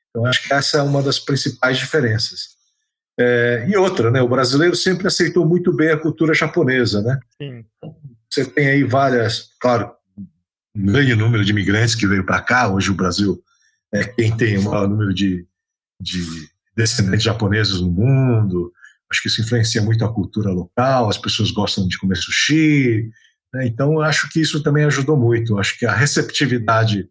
Então 0.09 0.25
acho 0.25 0.47
que 0.47 0.53
essa 0.53 0.77
é 0.77 0.81
uma 0.81 1.03
das 1.03 1.19
principais 1.19 1.77
diferenças. 1.77 2.57
É, 3.19 3.65
e 3.67 3.75
outra, 3.75 4.09
né? 4.09 4.21
O 4.21 4.29
brasileiro 4.29 4.75
sempre 4.75 5.07
aceitou 5.07 5.45
muito 5.45 5.75
bem 5.75 5.91
a 5.91 5.97
cultura 5.97 6.33
japonesa, 6.33 7.01
né? 7.01 7.19
Sim. 7.41 7.65
Você 8.29 8.45
tem 8.45 8.67
aí 8.67 8.83
várias, 8.83 9.49
claro, 9.59 9.91
um 10.75 10.85
grande 10.85 11.15
número 11.15 11.43
de 11.43 11.51
imigrantes 11.51 11.95
que 11.95 12.07
veio 12.07 12.25
para 12.25 12.41
cá. 12.41 12.71
Hoje 12.71 12.91
o 12.91 12.95
Brasil 12.95 13.43
é 13.93 14.03
quem 14.03 14.35
tem 14.35 14.57
o 14.57 14.63
maior 14.63 14.87
número 14.87 15.13
de, 15.13 15.45
de 15.99 16.23
descendentes 16.75 17.23
japoneses 17.23 17.81
no 17.81 17.91
mundo. 17.91 18.71
Acho 19.11 19.21
que 19.21 19.27
isso 19.27 19.41
influencia 19.41 19.81
muito 19.81 20.05
a 20.05 20.13
cultura 20.13 20.51
local. 20.51 21.09
As 21.09 21.17
pessoas 21.17 21.51
gostam 21.51 21.87
de 21.87 21.97
comer 21.97 22.17
sushi. 22.17 23.09
Né? 23.53 23.67
Então, 23.67 23.99
acho 23.99 24.29
que 24.29 24.39
isso 24.39 24.61
também 24.61 24.85
ajudou 24.85 25.17
muito. 25.17 25.57
Acho 25.57 25.77
que 25.77 25.85
a 25.85 25.93
receptividade 25.93 27.07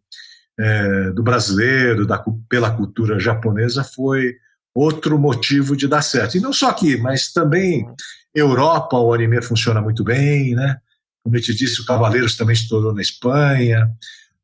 é, 0.58 1.10
do 1.10 1.22
brasileiro 1.22 2.06
da, 2.06 2.22
pela 2.48 2.70
cultura 2.70 3.18
japonesa 3.18 3.84
foi 3.84 4.34
outro 4.74 5.18
motivo 5.18 5.76
de 5.76 5.88
dar 5.88 6.02
certo. 6.02 6.36
E 6.36 6.40
não 6.40 6.52
só 6.52 6.70
aqui, 6.70 6.96
mas 6.96 7.32
também 7.32 7.86
Europa, 8.34 8.96
o 8.96 9.12
anime 9.12 9.42
funciona 9.42 9.80
muito 9.80 10.04
bem, 10.04 10.54
né? 10.54 10.76
Como 11.24 11.36
eu 11.36 11.42
te 11.42 11.54
disse, 11.54 11.80
o 11.80 11.84
Cavaleiros 11.84 12.36
também 12.36 12.54
estourou 12.54 12.94
na 12.94 13.02
Espanha. 13.02 13.90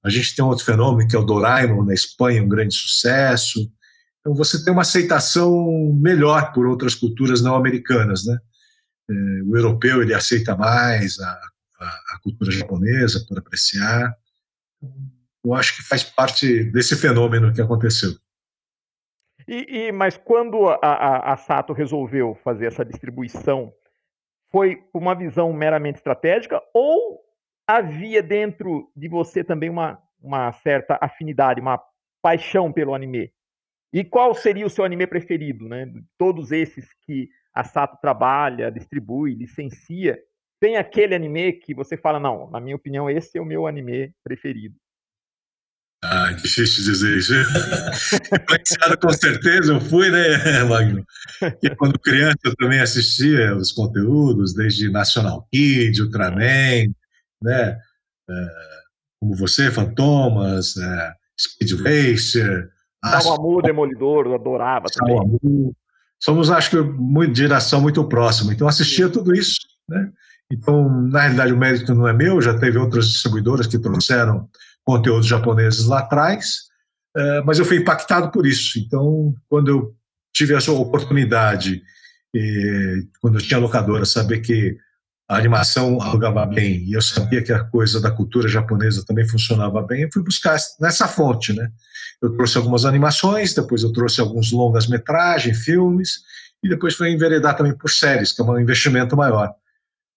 A 0.04 0.10
gente 0.10 0.34
tem 0.34 0.44
outro 0.44 0.64
fenômeno 0.64 1.08
que 1.08 1.16
é 1.16 1.18
o 1.18 1.24
Doraemon 1.24 1.84
na 1.84 1.94
Espanha, 1.94 2.42
um 2.42 2.48
grande 2.48 2.74
sucesso. 2.74 3.70
Então 4.24 4.34
você 4.34 4.64
tem 4.64 4.72
uma 4.72 4.80
aceitação 4.80 5.92
melhor 6.00 6.54
por 6.54 6.66
outras 6.66 6.94
culturas 6.94 7.42
não 7.42 7.54
americanas, 7.54 8.24
né? 8.24 8.38
É, 9.10 9.12
o 9.44 9.54
europeu 9.54 10.00
ele 10.00 10.14
aceita 10.14 10.56
mais 10.56 11.20
a, 11.20 11.40
a, 11.78 11.86
a 12.14 12.20
cultura 12.22 12.50
japonesa 12.50 13.22
por 13.28 13.38
apreciar. 13.38 14.16
Eu 15.44 15.52
acho 15.52 15.76
que 15.76 15.82
faz 15.82 16.02
parte 16.02 16.64
desse 16.64 16.96
fenômeno 16.96 17.52
que 17.52 17.60
aconteceu. 17.60 18.12
E, 19.46 19.88
e, 19.88 19.92
mas 19.92 20.16
quando 20.16 20.68
a, 20.68 20.78
a, 20.80 21.34
a, 21.34 21.36
Sato 21.36 21.74
resolveu 21.74 22.34
fazer 22.42 22.64
essa 22.64 22.82
distribuição, 22.82 23.74
foi 24.50 24.82
uma 24.94 25.14
visão 25.14 25.52
meramente 25.52 25.98
estratégica 25.98 26.62
ou 26.72 27.20
havia 27.66 28.22
dentro 28.22 28.90
de 28.96 29.06
você 29.06 29.44
também 29.44 29.68
uma, 29.68 30.00
uma 30.18 30.50
certa 30.52 30.98
afinidade, 30.98 31.60
uma 31.60 31.78
paixão 32.22 32.72
pelo 32.72 32.94
anime? 32.94 33.30
E 33.94 34.02
qual 34.02 34.34
seria 34.34 34.66
o 34.66 34.70
seu 34.70 34.84
anime 34.84 35.06
preferido, 35.06 35.68
né? 35.68 35.86
Todos 36.18 36.50
esses 36.50 36.84
que 37.06 37.28
a 37.54 37.62
Sato 37.62 37.96
trabalha, 38.00 38.68
distribui, 38.68 39.36
licencia, 39.36 40.18
tem 40.60 40.76
aquele 40.76 41.14
anime 41.14 41.52
que 41.52 41.72
você 41.72 41.96
fala, 41.96 42.18
não, 42.18 42.50
na 42.50 42.60
minha 42.60 42.74
opinião, 42.74 43.08
esse 43.08 43.38
é 43.38 43.40
o 43.40 43.44
meu 43.44 43.68
anime 43.68 44.12
preferido. 44.24 44.74
Ah, 46.02 46.32
difícil 46.32 46.84
dizer 46.84 47.16
isso. 47.16 47.32
Influenciado 48.34 48.98
com 48.98 49.10
certeza 49.10 49.72
eu 49.72 49.80
fui, 49.80 50.10
né, 50.10 50.64
Magno? 50.68 51.06
E 51.62 51.70
quando 51.76 51.96
criança 52.00 52.38
eu 52.44 52.56
também 52.56 52.80
assistia 52.80 53.54
os 53.54 53.70
conteúdos, 53.70 54.54
desde 54.54 54.90
National 54.90 55.46
Kid, 55.52 56.02
Ultraman, 56.02 56.92
né? 57.40 57.78
É, 58.28 58.46
como 59.20 59.36
você, 59.36 59.70
Fantomas, 59.70 60.76
é, 60.76 61.14
Speed 61.40 61.80
Racer. 61.80 62.73
Salvamu, 63.04 63.62
Demolidor, 63.62 64.26
eu 64.26 64.34
adorava 64.34 64.86
também. 64.92 65.16
Salvamu. 65.16 65.76
Somos, 66.18 66.50
acho 66.50 66.70
que, 66.70 66.80
muito, 66.80 67.32
de 67.32 67.40
geração 67.40 67.80
muito 67.80 68.02
próxima. 68.08 68.52
Então 68.52 68.66
assistia 68.66 69.08
tudo 69.08 69.34
isso, 69.34 69.60
né? 69.88 70.10
Então, 70.50 70.88
na 71.08 71.20
realidade, 71.20 71.52
o 71.52 71.56
mérito 71.56 71.94
não 71.94 72.06
é 72.06 72.12
meu, 72.12 72.40
já 72.40 72.58
teve 72.58 72.78
outras 72.78 73.08
distribuidoras 73.08 73.66
que 73.66 73.78
trouxeram 73.78 74.48
conteúdos 74.84 75.26
japoneses 75.26 75.86
lá 75.86 76.00
atrás, 76.00 76.68
é, 77.16 77.42
mas 77.42 77.58
eu 77.58 77.64
fui 77.64 77.78
impactado 77.78 78.30
por 78.30 78.46
isso. 78.46 78.78
Então, 78.78 79.34
quando 79.48 79.68
eu 79.68 79.94
tive 80.32 80.54
essa 80.54 80.72
oportunidade, 80.72 81.82
quando 83.20 83.38
eu 83.38 83.42
tinha 83.42 83.60
locadora, 83.60 84.04
saber 84.04 84.40
que 84.40 84.76
a 85.28 85.36
animação 85.36 86.00
alugava 86.02 86.44
bem 86.44 86.84
e 86.84 86.92
eu 86.92 87.00
sabia 87.00 87.42
que 87.42 87.52
a 87.52 87.64
coisa 87.64 88.00
da 88.00 88.10
cultura 88.10 88.48
japonesa 88.48 89.04
também 89.06 89.26
funcionava 89.26 89.80
bem, 89.82 90.02
eu 90.02 90.10
fui 90.12 90.22
buscar 90.22 90.58
nessa 90.80 91.08
fonte, 91.08 91.52
né? 91.52 91.68
Eu 92.20 92.34
trouxe 92.36 92.56
algumas 92.56 92.84
animações, 92.84 93.54
depois 93.54 93.82
eu 93.82 93.92
trouxe 93.92 94.20
alguns 94.20 94.52
longas-metragens, 94.52 95.58
filmes, 95.58 96.20
e 96.62 96.68
depois 96.68 96.94
fui 96.94 97.10
enveredar 97.10 97.56
também 97.56 97.76
por 97.76 97.90
séries, 97.90 98.32
que 98.32 98.40
é 98.40 98.44
um 98.44 98.58
investimento 98.58 99.16
maior. 99.16 99.52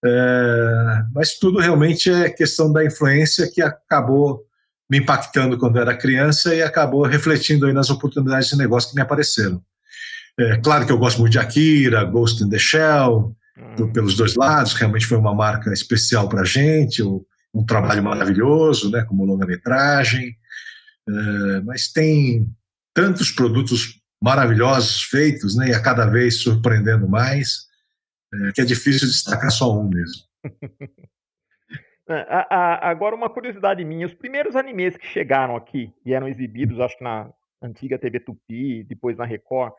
É, 0.06 1.04
mas 1.14 1.38
tudo 1.38 1.60
realmente 1.60 2.10
é 2.10 2.30
questão 2.30 2.72
da 2.72 2.86
influência 2.86 3.50
que 3.52 3.62
acabou 3.62 4.46
me 4.90 5.00
impactando 5.00 5.58
quando 5.58 5.80
era 5.80 5.98
criança 5.98 6.54
e 6.56 6.62
acabou 6.62 7.04
refletindo 7.04 7.66
aí 7.66 7.74
nas 7.74 7.90
oportunidades 7.90 8.50
de 8.50 8.58
negócio 8.58 8.90
que 8.90 8.96
me 8.96 9.02
apareceram. 9.02 9.62
É, 10.40 10.58
claro 10.58 10.86
que 10.86 10.92
eu 10.92 10.98
gosto 10.98 11.20
muito 11.20 11.32
de 11.32 11.40
Akira, 11.40 12.04
Ghost 12.04 12.44
in 12.44 12.50
the 12.50 12.60
Shell, 12.60 13.36
hum. 13.58 13.92
pelos 13.92 14.16
dois 14.16 14.36
lados, 14.36 14.74
realmente 14.74 15.06
foi 15.06 15.18
uma 15.18 15.34
marca 15.34 15.72
especial 15.72 16.30
para 16.30 16.42
a 16.42 16.46
gente, 16.46 17.02
um 17.54 17.66
trabalho 17.66 18.04
maravilhoso, 18.04 18.92
né, 18.92 19.04
como 19.04 19.26
longa-metragem, 19.26 20.36
é, 21.08 21.62
mas 21.62 21.92
tem 21.92 22.48
tantos 22.94 23.32
produtos 23.32 24.02
maravilhosos 24.22 25.04
feitos, 25.04 25.56
né, 25.56 25.70
e 25.70 25.74
a 25.74 25.82
cada 25.82 26.06
vez 26.06 26.42
surpreendendo 26.42 27.08
mais, 27.08 27.68
é, 28.34 28.52
que 28.52 28.62
é 28.62 28.66
difícil 28.66 29.08
destacar 29.08 29.52
só 29.52 29.78
um 29.78 29.90
mesmo. 29.90 30.24
É, 32.10 32.26
agora, 32.84 33.14
uma 33.14 33.30
curiosidade 33.30 33.84
minha: 33.84 34.06
os 34.06 34.14
primeiros 34.14 34.56
animes 34.56 34.96
que 34.96 35.06
chegaram 35.06 35.58
aqui 35.58 35.94
e 36.06 36.14
eram 36.14 36.26
exibidos, 36.26 36.80
acho 36.80 36.98
que 36.98 37.04
na 37.04 37.30
antiga 37.62 38.00
TV 38.00 38.22
Tupi, 38.22 38.82
depois 38.86 39.18
na 39.18 39.26
Record, 39.26 39.74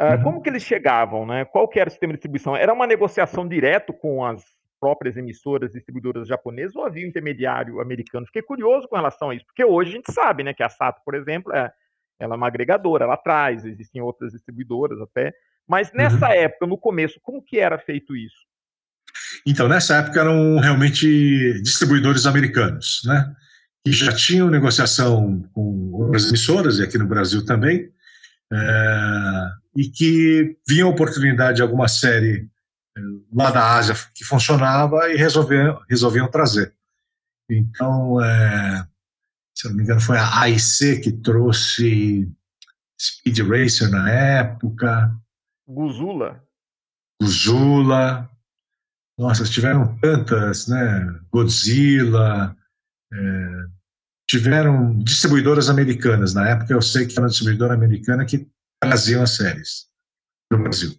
uh, 0.00 0.22
como 0.22 0.42
que 0.42 0.48
eles 0.48 0.62
chegavam, 0.62 1.26
né? 1.26 1.44
Qual 1.44 1.68
que 1.68 1.78
era 1.78 1.88
o 1.88 1.90
sistema 1.90 2.12
de 2.12 2.18
distribuição? 2.18 2.56
Era 2.56 2.72
uma 2.72 2.86
negociação 2.86 3.46
direto 3.46 3.92
com 3.92 4.24
as 4.24 4.44
próprias 4.80 5.16
emissoras 5.16 5.72
distribuidoras 5.72 6.28
japonesas 6.28 6.76
ou 6.76 6.84
havia 6.84 7.04
um 7.04 7.08
intermediário 7.08 7.80
americano? 7.80 8.26
Fiquei 8.26 8.42
curioso 8.42 8.86
com 8.88 8.96
relação 8.96 9.30
a 9.30 9.34
isso, 9.34 9.46
porque 9.46 9.64
hoje 9.64 9.90
a 9.90 9.94
gente 9.94 10.12
sabe, 10.12 10.42
né, 10.42 10.52
que 10.52 10.62
a 10.62 10.68
Sato, 10.68 11.00
por 11.04 11.14
exemplo, 11.14 11.52
é, 11.52 11.72
ela 12.18 12.34
é 12.34 12.36
uma 12.36 12.46
agregadora, 12.46 13.04
ela 13.04 13.16
traz, 13.16 13.64
existem 13.64 14.02
outras 14.02 14.32
distribuidoras 14.32 15.00
até. 15.00 15.32
Mas 15.66 15.92
nessa 15.92 16.26
uhum. 16.26 16.32
época, 16.32 16.66
no 16.66 16.76
começo, 16.76 17.18
como 17.22 17.42
que 17.42 17.58
era 17.58 17.78
feito 17.78 18.14
isso? 18.14 18.44
Então, 19.46 19.68
nessa 19.68 19.96
época 19.96 20.20
eram 20.20 20.58
realmente 20.58 21.60
distribuidores 21.62 22.26
americanos, 22.26 23.02
né? 23.06 23.34
Que 23.84 23.92
já 23.92 24.12
tinham 24.12 24.50
negociação 24.50 25.42
com 25.52 25.90
outras 25.92 26.28
emissoras, 26.28 26.78
e 26.78 26.82
aqui 26.82 26.98
no 26.98 27.06
Brasil 27.06 27.44
também, 27.44 27.90
é, 28.52 29.50
e 29.76 29.88
que 29.88 30.56
viam 30.66 30.88
a 30.88 30.92
oportunidade 30.92 31.56
de 31.56 31.62
alguma 31.62 31.88
série 31.88 32.48
é, 32.96 33.00
lá 33.32 33.50
da 33.50 33.74
Ásia 33.74 33.94
que 34.14 34.24
funcionava 34.24 35.10
e 35.10 35.16
resolviam, 35.16 35.80
resolviam 35.88 36.30
trazer. 36.30 36.74
Então, 37.50 38.22
é, 38.22 38.86
se 39.54 39.68
não 39.68 39.76
me 39.76 39.82
engano, 39.82 40.00
foi 40.00 40.18
a 40.18 40.40
AIC 40.40 41.00
que 41.02 41.12
trouxe 41.12 42.30
Speed 43.00 43.38
Racer 43.40 43.90
na 43.90 44.10
época. 44.10 45.14
Guzula. 45.66 46.42
Guzula, 47.20 48.30
nossa, 49.18 49.44
tiveram 49.44 49.96
tantas, 49.98 50.66
né? 50.66 51.20
Godzilla, 51.30 52.56
é, 53.12 53.66
tiveram 54.28 54.98
distribuidoras 54.98 55.68
americanas. 55.68 56.34
Na 56.34 56.48
época 56.48 56.72
eu 56.72 56.82
sei 56.82 57.06
que 57.06 57.12
era 57.12 57.22
uma 57.22 57.28
distribuidora 57.28 57.74
americana 57.74 58.24
que 58.24 58.48
traziam 58.80 59.22
as 59.22 59.36
séries 59.36 59.86
para 60.48 60.58
o 60.58 60.62
Brasil. 60.62 60.90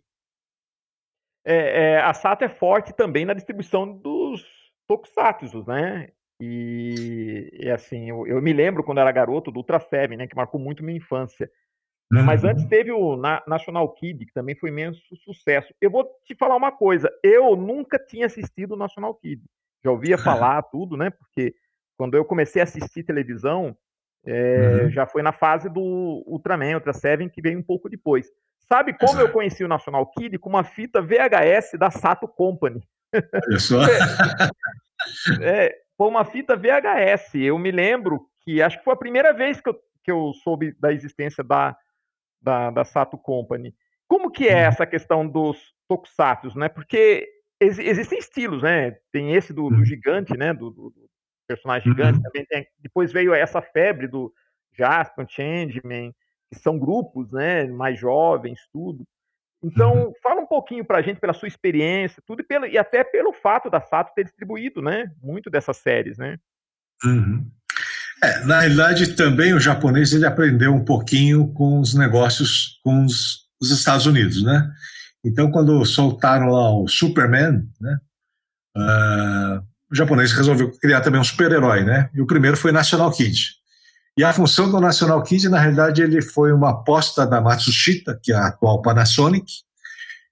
É, 1.46 1.94
é, 1.94 2.02
a 2.02 2.14
Sato 2.14 2.44
é 2.44 2.50
forte 2.50 2.92
também 2.94 3.24
na 3.26 3.34
distribuição 3.34 3.92
dos 3.92 4.44
tokusatsu, 4.88 5.64
né? 5.68 6.10
E, 6.42 7.50
e 7.54 7.70
assim, 7.70 8.10
eu, 8.10 8.26
eu, 8.28 8.42
me 8.42 8.52
lembro 8.52 8.84
quando 8.84 9.00
era 9.00 9.12
garoto 9.12 9.52
do 9.52 9.58
Ultra 9.58 9.80
Seven, 9.80 10.18
né? 10.18 10.28
Que 10.28 10.36
marcou 10.36 10.60
muito 10.60 10.84
minha 10.84 10.98
infância. 10.98 11.50
Uhum. 12.12 12.24
Mas 12.24 12.44
antes 12.44 12.66
teve 12.66 12.92
o 12.92 13.16
National 13.48 13.92
Kid, 13.94 14.26
que 14.26 14.34
também 14.34 14.56
foi 14.56 14.70
imenso 14.70 15.02
sucesso. 15.24 15.74
Eu 15.80 15.90
vou 15.90 16.08
te 16.26 16.36
falar 16.36 16.56
uma 16.56 16.72
coisa, 16.72 17.10
eu 17.24 17.56
nunca 17.56 17.98
tinha 17.98 18.26
assistido 18.26 18.74
o 18.74 18.78
National 18.78 19.16
Kid. 19.16 19.42
Já 19.84 19.92
ouvia 19.92 20.18
falar 20.20 20.62
tudo, 20.64 20.98
né? 20.98 21.10
Porque 21.10 21.56
quando 21.98 22.16
eu 22.16 22.26
comecei 22.26 22.62
a 22.62 22.64
assistir 22.64 23.04
televisão, 23.04 23.76
é, 24.26 24.82
uhum. 24.84 24.90
já 24.90 25.06
foi 25.06 25.22
na 25.22 25.32
fase 25.32 25.70
do 25.70 26.24
Ultraman, 26.26 26.76
Ultra 26.76 26.94
Seven, 26.94 27.30
que 27.30 27.42
veio 27.42 27.60
um 27.60 27.64
pouco 27.64 27.90
depois. 27.90 28.28
Sabe 28.60 28.94
como 28.94 29.20
eu 29.20 29.32
conheci 29.32 29.64
o 29.64 29.68
National 29.68 30.06
Kid? 30.12 30.40
Com 30.40 30.50
uma 30.50 30.64
fita 30.64 31.02
VHS 31.02 31.78
da 31.78 31.92
Sato 31.92 32.28
Company. 32.28 32.82
Olha 33.14 33.60
só. 33.60 33.80
é, 35.42 35.76
foi 35.96 36.08
uma 36.08 36.26
fita 36.26 36.56
VHS. 36.56 37.36
Eu 37.36 37.60
me 37.60 37.70
lembro 37.70 38.28
que 38.42 38.62
acho 38.62 38.80
que 38.80 38.84
foi 38.84 38.94
a 38.94 38.98
primeira 38.98 39.34
vez 39.34 39.62
que 39.62 39.70
eu, 39.70 39.76
que 40.04 40.12
eu 40.12 40.34
soube 40.44 40.76
da 40.80 40.92
existência 40.92 41.44
da, 41.44 41.78
da, 42.42 42.72
da 42.72 42.84
Sato 42.84 43.18
Company. 43.18 43.76
Como 44.08 44.32
que 44.32 44.48
é 44.48 44.56
uhum. 44.56 44.68
essa 44.68 44.86
questão 44.86 45.28
dos 45.28 45.74
tokusatsu, 45.88 46.58
né? 46.58 46.68
Porque 46.68 47.28
ex 47.60 47.78
existem 47.78 48.18
estilos, 48.18 48.64
né? 48.64 48.98
Tem 49.12 49.34
esse 49.34 49.54
do, 49.54 49.70
do 49.70 49.78
uhum. 49.78 49.86
gigante, 49.86 50.36
né? 50.36 50.54
Do, 50.54 50.72
do, 50.72 50.94
personagens 51.48 51.86
uhum. 51.86 51.94
gigantes. 51.94 52.22
Também 52.22 52.46
tem, 52.46 52.68
depois 52.80 53.12
veio 53.12 53.34
essa 53.34 53.62
febre 53.62 54.08
do 54.08 54.34
Jasper, 54.78 55.26
Changeman, 55.28 56.14
que 56.52 56.60
são 56.60 56.78
grupos, 56.78 57.32
né, 57.32 57.66
mais 57.66 58.00
jovens, 58.00 58.60
tudo. 58.72 59.06
Então, 59.64 60.08
uhum. 60.08 60.14
fala 60.22 60.42
um 60.42 60.46
pouquinho 60.46 60.86
para 60.86 61.00
a 61.00 61.02
gente 61.02 61.20
pela 61.20 61.34
sua 61.34 61.48
experiência, 61.48 62.22
tudo 62.26 62.42
e, 62.42 62.44
pelo, 62.44 62.66
e 62.68 62.78
até 62.78 63.04
pelo 63.04 63.34
fato 63.34 63.70
da 63.70 63.80
Sato 63.80 64.14
ter 64.14 64.24
distribuído, 64.24 64.82
né, 64.82 65.12
muito 65.22 65.50
dessas 65.50 65.78
séries, 65.78 66.18
né? 66.18 66.38
Uhum. 67.04 67.50
É, 68.24 68.46
na 68.46 68.62
realidade, 68.62 69.16
também 69.16 69.54
o 69.54 69.60
japonês 69.60 70.14
ele 70.14 70.26
aprendeu 70.26 70.74
um 70.74 70.86
pouquinho 70.86 71.52
com 71.54 71.80
os 71.80 71.94
negócios 71.94 72.80
com 72.84 73.04
os, 73.04 73.50
os 73.60 73.72
Estados 73.72 74.06
Unidos, 74.06 74.44
né? 74.44 74.72
Então, 75.24 75.52
quando 75.52 75.84
soltaram 75.86 76.48
lá 76.48 76.72
o 76.72 76.88
Superman, 76.88 77.68
né, 77.82 77.98
uh, 78.78 79.68
o 79.92 79.96
japonês 79.96 80.32
resolveu 80.32 80.72
criar 80.80 81.02
também 81.02 81.20
um 81.20 81.24
super-herói, 81.24 81.84
né? 81.84 82.10
E 82.14 82.22
o 82.22 82.28
primeiro 82.28 82.58
foi 82.58 82.72
National 82.72 83.12
Kid. 83.12 83.56
E 84.18 84.24
a 84.24 84.32
função 84.32 84.72
do 84.72 84.80
National 84.80 85.22
Kid, 85.24 85.50
na 85.50 85.60
realidade, 85.60 86.02
ele 86.02 86.22
foi 86.22 86.54
uma 86.54 86.72
aposta 86.72 87.28
da 87.28 87.42
Matsushita, 87.42 88.18
que 88.24 88.32
é 88.32 88.36
a 88.36 88.48
atual 88.48 88.82
Panasonic, 88.82 89.46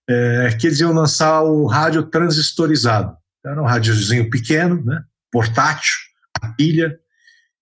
é, 0.10 0.56
que 0.60 0.68
eles 0.68 0.80
iam 0.80 0.94
lançar 0.94 1.42
o 1.44 1.66
rádio 1.66 2.04
transistorizado. 2.04 3.16
Era 3.46 3.62
um 3.62 3.66
rádiozinho 3.66 4.30
pequeno, 4.30 4.84
né, 4.86 5.04
portátil, 5.32 5.94
a 6.42 6.48
pilha, 6.54 6.98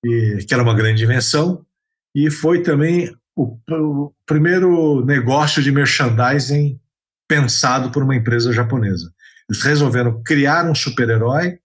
e, 0.06 0.46
que 0.48 0.54
era 0.54 0.62
uma 0.62 0.76
grande 0.76 1.04
invenção, 1.04 1.66
e 2.14 2.30
foi 2.30 2.62
também 2.62 3.16
o, 3.36 3.58
o 3.70 4.14
primeiro 4.26 5.04
negócio 5.06 5.62
de 5.62 5.72
merchandising 5.72 6.80
pensado 7.28 7.92
por 7.92 8.04
uma 8.04 8.16
empresa 8.16 8.52
japonesa. 8.52 9.12
Eles 9.50 9.64
resolveram 9.64 10.22
criar 10.24 10.70
um 10.70 10.76
super-herói, 10.76 11.58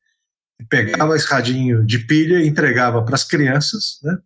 pegava 0.65 1.17
esse 1.17 1.27
radinho 1.27 1.85
de 1.85 1.99
pilha 1.99 2.39
e 2.41 2.49
entregava 2.49 3.03
para 3.05 3.15
as 3.15 3.25
crianças, 3.25 3.99
né, 4.03 4.17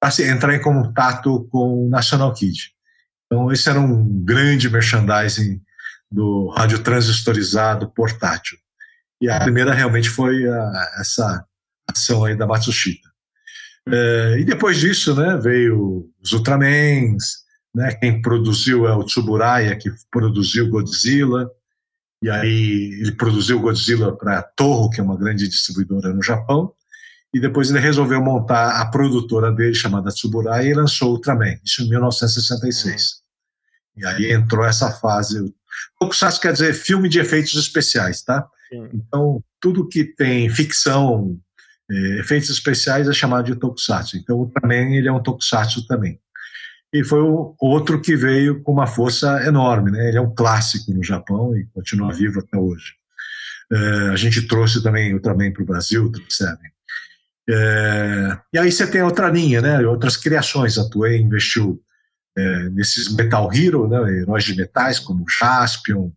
para 0.00 0.10
entrar 0.26 0.54
em 0.54 0.60
contato 0.60 1.48
com 1.50 1.86
o 1.86 1.88
National 1.88 2.32
Kid. 2.34 2.72
Então, 3.26 3.52
esse 3.52 3.68
era 3.68 3.78
um 3.78 4.24
grande 4.24 4.68
merchandising 4.68 5.60
do 6.10 6.48
rádio 6.48 6.80
transistorizado 6.80 7.90
portátil. 7.90 8.58
E 9.20 9.30
a 9.30 9.38
primeira 9.38 9.72
realmente 9.72 10.08
foi 10.08 10.48
a, 10.48 10.92
essa 10.98 11.44
ação 11.88 12.24
aí 12.24 12.34
da 12.36 12.46
Matsushita. 12.46 13.08
É, 13.88 14.36
e 14.40 14.44
depois 14.44 14.78
disso, 14.78 15.14
né, 15.14 15.36
veio 15.36 16.10
os 16.22 16.32
Ultramans, 16.32 17.44
né, 17.74 17.92
quem 17.94 18.20
produziu 18.20 18.86
é 18.86 18.94
o 18.94 19.04
Tsuburaya, 19.04 19.76
que 19.76 19.90
produziu 20.10 20.68
Godzilla, 20.68 21.48
e 22.22 22.28
aí 22.28 22.98
ele 23.00 23.12
produziu 23.12 23.60
Godzilla 23.60 24.16
para 24.16 24.38
a 24.38 24.42
Toho, 24.42 24.90
que 24.90 25.00
é 25.00 25.02
uma 25.02 25.16
grande 25.16 25.48
distribuidora 25.48 26.12
no 26.12 26.22
Japão, 26.22 26.72
e 27.32 27.40
depois 27.40 27.70
ele 27.70 27.78
resolveu 27.78 28.20
montar 28.20 28.80
a 28.80 28.86
produtora 28.86 29.52
dele, 29.52 29.74
chamada 29.74 30.10
Tsuburai, 30.10 30.66
e 30.66 30.74
lançou 30.74 31.12
Ultraman, 31.12 31.58
isso 31.64 31.82
em 31.82 31.88
1966. 31.88 33.02
Uhum. 33.96 34.02
E 34.02 34.06
aí 34.06 34.32
entrou 34.32 34.64
essa 34.64 34.90
fase. 34.90 35.38
Tokusatsu 35.98 36.40
quer 36.40 36.52
dizer 36.52 36.74
filme 36.74 37.08
de 37.08 37.20
efeitos 37.20 37.54
especiais, 37.54 38.22
tá? 38.22 38.46
Sim. 38.68 38.88
Então, 38.92 39.42
tudo 39.60 39.88
que 39.88 40.04
tem 40.04 40.50
ficção, 40.50 41.38
é, 41.90 42.20
efeitos 42.20 42.50
especiais 42.50 43.08
é 43.08 43.12
chamado 43.12 43.46
de 43.46 43.58
Tokusatsu. 43.58 44.16
Então, 44.16 44.36
o 44.36 44.40
Ultraman 44.40 44.94
ele 44.94 45.08
é 45.08 45.12
um 45.12 45.22
Tokusatsu 45.22 45.86
também. 45.86 46.20
E 46.92 47.04
foi 47.04 47.20
o 47.20 47.54
outro 47.60 48.00
que 48.00 48.16
veio 48.16 48.62
com 48.62 48.72
uma 48.72 48.86
força 48.86 49.46
enorme, 49.46 49.92
né? 49.92 50.08
Ele 50.08 50.18
é 50.18 50.20
um 50.20 50.34
clássico 50.34 50.92
no 50.92 51.04
Japão 51.04 51.56
e 51.56 51.64
continua 51.66 52.12
vivo 52.12 52.40
até 52.40 52.58
hoje. 52.58 52.94
É, 53.72 54.08
a 54.10 54.16
gente 54.16 54.48
trouxe 54.48 54.82
também 54.82 55.14
Ultraman 55.14 55.52
para 55.52 55.62
o 55.62 55.66
Brasil, 55.66 56.10
trouxeram. 56.10 56.58
É, 57.48 58.38
e 58.52 58.58
aí 58.58 58.72
você 58.72 58.86
tem 58.86 59.02
outra 59.02 59.28
linha, 59.28 59.60
né? 59.60 59.78
Outras 59.86 60.16
criações. 60.16 60.78
A 60.78 60.88
Toei 60.88 61.18
investiu 61.18 61.80
é, 62.36 62.68
nesses 62.70 63.12
Metal 63.14 63.52
Hero, 63.52 63.88
né? 63.88 63.98
Heróis 64.18 64.44
de 64.44 64.56
metais 64.56 64.98
como 64.98 65.24
Jaspion, 65.38 66.10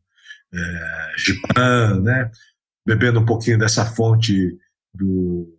é, 0.54 1.12
Giban, 1.18 2.02
né? 2.02 2.32
Bebendo 2.86 3.20
um 3.20 3.26
pouquinho 3.26 3.60
dessa 3.60 3.86
fonte 3.86 4.58
do, 4.94 5.56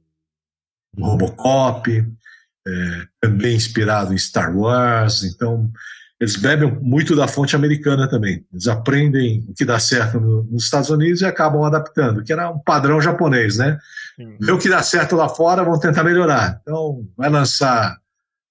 do 0.93 1.05
Robocop, 1.05 2.05
é, 2.67 3.07
também 3.21 3.57
inspirado 3.57 4.13
em 4.13 4.19
Star 4.19 4.57
Wars. 4.57 5.23
Então, 5.23 5.71
eles 6.21 6.37
bebem 6.37 6.71
muito 6.81 7.15
da 7.15 7.29
fonte 7.29 7.57
americana 7.57 8.09
também. 8.09 8.47
Eles 8.53 8.67
aprendem 8.67 9.45
o 9.49 9.55
que 9.55 9.65
dá 9.65 9.79
certo 9.79 10.21
no, 10.21 10.45
nos 10.45 10.65
Estados 10.65 10.91
Unidos 10.91 11.21
e 11.21 11.27
acabam 11.27 11.65
adaptando, 11.65 12.23
que 12.23 12.33
era 12.33 12.51
um 12.51 12.59
padrão 12.59 13.01
japonês, 13.01 13.59
né? 13.59 13.79
Vê 14.41 14.53
o 14.53 14.59
que 14.59 14.69
dá 14.69 14.83
certo 14.83 15.17
lá 15.17 15.29
fora, 15.29 15.65
vão 15.65 15.79
tentar 15.79 16.05
melhorar. 16.05 16.61
Então, 16.63 17.07
vai 17.17 17.29
lançar 17.29 17.99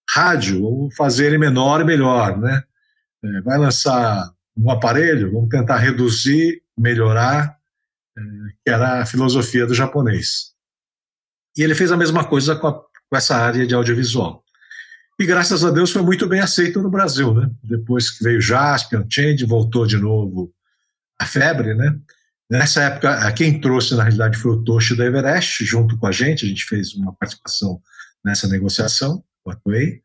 rádio, 0.09 0.61
vamos 0.61 0.95
fazer 0.95 1.27
ele 1.27 1.37
menor 1.37 1.81
e 1.81 1.85
melhor, 1.85 2.37
né? 2.37 2.63
É, 3.23 3.41
vai 3.41 3.57
lançar 3.57 4.29
um 4.57 4.69
aparelho, 4.69 5.31
vamos 5.31 5.49
tentar 5.49 5.77
reduzir, 5.77 6.61
melhorar, 6.77 7.57
é, 8.17 8.21
que 8.63 8.69
era 8.69 9.01
a 9.01 9.05
filosofia 9.05 9.65
do 9.65 9.73
japonês. 9.73 10.53
E 11.57 11.63
ele 11.63 11.75
fez 11.75 11.91
a 11.91 11.97
mesma 11.97 12.25
coisa 12.25 12.55
com, 12.55 12.67
a, 12.67 12.83
com 13.13 13.17
essa 13.17 13.35
área 13.35 13.67
de 13.67 13.75
audiovisual. 13.75 14.43
E 15.19 15.25
graças 15.27 15.63
a 15.63 15.69
Deus 15.69 15.91
foi 15.91 16.01
muito 16.01 16.27
bem 16.27 16.39
aceito 16.39 16.81
no 16.81 16.89
Brasil, 16.89 17.31
né? 17.31 17.47
Depois 17.63 18.09
que 18.09 18.23
veio 18.23 18.41
Jaspion, 18.41 19.05
Change, 19.07 19.45
voltou 19.45 19.85
de 19.85 19.97
novo 19.97 20.51
a 21.19 21.25
febre, 21.27 21.75
né? 21.75 21.95
Nessa 22.49 22.81
época, 22.81 23.31
quem 23.33 23.61
trouxe 23.61 23.93
na 23.93 24.01
realidade 24.01 24.35
foi 24.35 24.53
o 24.53 24.63
Toshi 24.63 24.95
da 24.95 25.05
Everest, 25.05 25.63
junto 25.63 25.95
com 25.95 26.07
a 26.07 26.11
gente, 26.11 26.43
a 26.43 26.49
gente 26.49 26.65
fez 26.65 26.95
uma 26.95 27.13
participação 27.13 27.79
nessa 28.25 28.47
negociação, 28.47 29.23
com 29.43 29.51
a 29.51 29.55
Toei, 29.57 30.01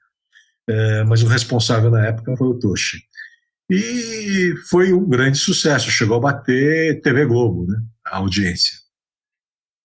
é, 0.69 1.03
mas 1.05 1.23
o 1.23 1.29
responsável 1.29 1.91
na 1.91 2.05
época 2.05 2.37
foi 2.37 2.47
o 2.47 2.59
Toshi. 2.59 2.99
E 3.71 4.53
foi 4.69 4.93
um 4.93 5.09
grande 5.09 5.39
sucesso, 5.39 5.91
chegou 5.91 6.19
a 6.19 6.21
bater 6.21 7.01
TV 7.01 7.25
Globo, 7.25 7.67
né? 7.67 7.81
A 8.05 8.19
audiência. 8.19 8.78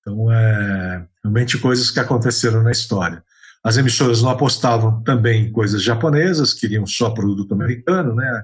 Então, 0.03 0.29
é 0.29 1.07
realmente 1.23 1.57
coisas 1.57 1.89
que 1.89 1.99
aconteceram 1.99 2.61
na 2.61 2.71
história. 2.71 3.23
As 3.63 3.77
emissoras 3.77 4.21
não 4.21 4.29
apostavam 4.29 5.01
também 5.03 5.45
em 5.45 5.51
coisas 5.51 5.81
japonesas, 5.81 6.53
queriam 6.53 6.85
só 6.85 7.09
produto 7.11 7.53
americano, 7.53 8.13
né? 8.13 8.43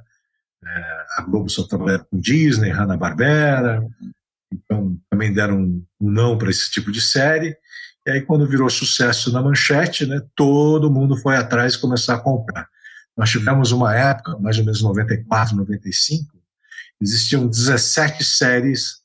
É, 0.64 1.06
a 1.18 1.22
Globo 1.24 1.50
só 1.50 1.64
trabalhava 1.64 2.06
com 2.06 2.20
Disney, 2.20 2.70
Hanna-Barbera, 2.70 3.86
então 4.52 4.98
também 5.10 5.34
deram 5.34 5.60
um 5.62 5.86
não 6.00 6.38
para 6.38 6.50
esse 6.50 6.72
tipo 6.72 6.92
de 6.92 7.02
série. 7.02 7.56
E 8.08 8.12
aí, 8.12 8.22
quando 8.22 8.48
virou 8.48 8.70
sucesso 8.70 9.32
na 9.32 9.42
manchete, 9.42 10.06
né, 10.06 10.22
todo 10.36 10.92
mundo 10.92 11.18
foi 11.18 11.36
atrás 11.36 11.74
e 11.74 11.82
começou 11.82 12.16
a 12.16 12.20
comprar. 12.20 12.68
Nós 13.16 13.30
tivemos 13.30 13.74
uma 13.74 13.94
época, 13.94 14.38
mais 14.40 14.58
ou 14.58 14.64
menos 14.64 14.82
94, 14.82 15.56
95, 15.56 16.26
existiam 17.02 17.48
17 17.48 18.24
séries 18.24 19.02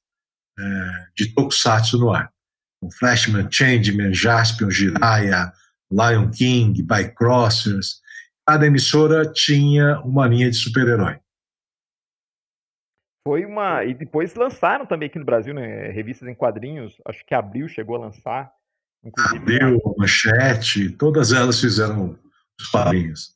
é, 0.56 1.06
de 1.16 1.34
Tokusatsu 1.34 1.98
no 1.98 2.12
ar. 2.12 2.33
Com 2.84 2.90
Flashman, 2.90 3.48
Changeman, 3.50 4.12
Jaspion, 4.12 4.70
Jiraiya, 4.70 5.50
Lion 5.90 6.30
King, 6.30 6.82
Bycrossers. 6.82 8.02
Cada 8.46 8.66
emissora 8.66 9.24
tinha 9.32 10.00
uma 10.00 10.26
linha 10.26 10.50
de 10.50 10.56
super-herói. 10.56 11.18
Foi 13.26 13.46
uma. 13.46 13.82
E 13.84 13.94
depois 13.94 14.34
lançaram 14.34 14.84
também 14.84 15.06
aqui 15.06 15.18
no 15.18 15.24
Brasil, 15.24 15.54
né? 15.54 15.88
Revistas 15.92 16.28
em 16.28 16.34
quadrinhos. 16.34 17.00
Acho 17.06 17.24
que 17.24 17.34
Abril 17.34 17.68
chegou 17.68 17.96
a 17.96 18.00
lançar. 18.00 18.52
Abril, 19.34 19.80
Manchete, 19.96 20.90
todas 20.90 21.32
elas 21.32 21.58
fizeram 21.58 22.18
os 22.60 22.68
quadrinhos. 22.68 23.34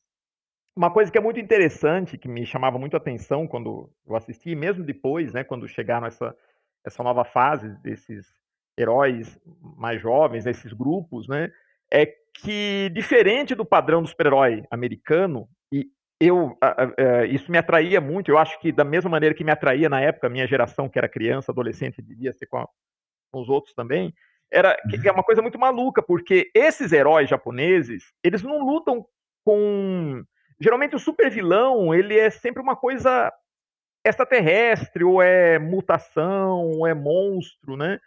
Uma 0.77 0.93
coisa 0.93 1.11
que 1.11 1.17
é 1.17 1.23
muito 1.23 1.41
interessante, 1.41 2.19
que 2.19 2.29
me 2.29 2.45
chamava 2.45 2.79
muito 2.79 2.95
a 2.95 2.99
atenção 2.99 3.47
quando 3.47 3.91
eu 4.07 4.15
assisti, 4.15 4.55
mesmo 4.55 4.85
depois, 4.85 5.33
né, 5.33 5.43
quando 5.43 5.67
chegaram 5.67 6.07
essa, 6.07 6.37
essa 6.85 7.03
nova 7.03 7.25
fase 7.25 7.71
desses 7.83 8.38
heróis 8.79 9.39
mais 9.77 10.01
jovens, 10.01 10.47
esses 10.47 10.73
grupos, 10.73 11.27
né, 11.27 11.51
é 11.93 12.07
que, 12.35 12.91
diferente 12.95 13.55
do 13.55 13.65
padrão 13.65 14.03
do 14.03 14.09
super-herói 14.09 14.63
americano, 14.71 15.49
e 15.73 15.87
eu 16.21 16.57
é, 16.97 17.27
isso 17.27 17.51
me 17.51 17.59
atraía 17.59 18.01
muito, 18.01 18.31
eu 18.31 18.39
acho 18.39 18.59
que 18.61 18.71
da 18.73 18.85
mesma 18.85 19.11
maneira 19.11 19.35
que 19.35 19.45
me 19.45 19.51
atraía 19.51 19.89
na 19.89 20.01
época, 20.01 20.27
a 20.27 20.31
minha 20.31 20.47
geração, 20.47 20.89
que 20.89 20.99
era 20.99 21.09
criança, 21.09 21.51
adolescente, 21.53 22.01
devia 22.01 22.33
ser 22.33 22.47
com, 22.47 22.59
a, 22.59 22.69
com 23.33 23.41
os 23.41 23.49
outros 23.49 23.75
também, 23.75 24.15
era 24.51 24.77
que 24.89 25.09
é 25.09 25.13
uma 25.13 25.23
coisa 25.23 25.43
muito 25.43 25.59
maluca, 25.59 26.03
porque 26.03 26.51
esses 26.55 26.93
heróis 26.93 27.29
japoneses, 27.29 28.13
eles 28.25 28.43
não 28.43 28.65
lutam 28.65 29.05
com... 29.45 30.23
Geralmente 30.61 30.97
o 30.97 30.99
super 30.99 31.31
vilão, 31.31 31.95
ele 31.95 32.19
é 32.19 32.31
sempre 32.31 32.61
uma 32.63 32.75
coisa 32.75 33.33
extraterrestre, 34.05 35.05
ou 35.05 35.21
é 35.23 35.59
mutação, 35.59 36.63
ou 36.63 36.87
é 36.87 36.95
monstro, 36.95 37.77
né? 37.77 38.01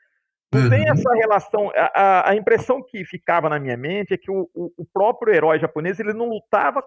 Não 0.53 0.63
uhum. 0.63 0.69
tem 0.69 0.89
essa 0.89 1.13
relação. 1.13 1.71
A, 1.75 2.31
a, 2.31 2.35
impressão 2.35 2.83
que 2.83 3.05
ficava 3.05 3.47
na 3.47 3.57
minha 3.57 3.77
mente 3.77 4.13
é 4.13 4.17
que 4.17 4.29
o, 4.29 4.49
o, 4.53 4.71
o, 4.77 4.85
próprio 4.85 5.33
herói 5.33 5.59
japonês 5.59 5.99
ele 5.99 6.13
não 6.13 6.27
lutava 6.27 6.83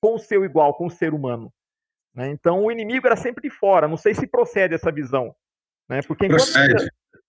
com 0.00 0.14
o 0.14 0.18
seu 0.18 0.44
igual, 0.44 0.74
com 0.74 0.86
o 0.86 0.90
ser 0.90 1.12
humano. 1.12 1.52
Né? 2.14 2.30
Então 2.30 2.64
o 2.64 2.72
inimigo 2.72 3.06
era 3.06 3.16
sempre 3.16 3.42
de 3.42 3.54
fora. 3.54 3.86
Não 3.86 3.98
sei 3.98 4.14
se 4.14 4.26
procede 4.26 4.74
essa 4.74 4.90
visão. 4.90 5.34
Né? 5.88 6.00
Porque 6.02 6.26
procede. 6.28 6.88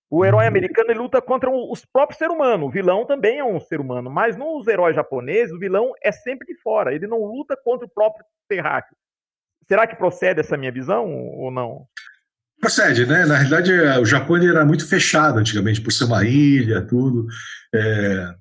O 0.09 0.23
herói 0.23 0.45
americano 0.45 0.91
ele 0.91 0.99
luta 0.99 1.21
contra 1.21 1.49
os 1.49 1.83
próprios 1.83 2.17
seres 2.17 2.33
humanos. 2.33 2.67
O 2.67 2.71
vilão 2.71 3.05
também 3.05 3.39
é 3.39 3.43
um 3.43 3.59
ser 3.59 3.81
humano, 3.81 4.09
mas 4.09 4.37
nos 4.37 4.67
heróis 4.67 4.95
japoneses, 4.95 5.51
o 5.51 5.59
vilão 5.59 5.91
é 6.01 6.11
sempre 6.11 6.47
de 6.47 6.61
fora. 6.61 6.93
Ele 6.93 7.07
não 7.07 7.25
luta 7.25 7.57
contra 7.57 7.85
o 7.85 7.89
próprio 7.89 8.23
terráqueo. 8.47 8.95
Será 9.67 9.87
que 9.87 9.95
procede 9.95 10.39
essa 10.39 10.55
minha 10.55 10.71
visão 10.71 11.11
ou 11.11 11.49
não? 11.49 11.87
Procede, 12.65 13.05
né? 13.05 13.27
Na 13.27 13.35
realidade, 13.37 13.71
o 14.01 14.05
Japão 14.07 14.37
era 14.37 14.65
muito 14.65 14.87
fechado 14.87 15.37
antigamente, 15.37 15.79
por 15.79 15.93
ser 15.93 16.05
uma 16.05 16.25
ilha, 16.25 16.81
tudo. 16.81 17.27
É, 17.71 18.33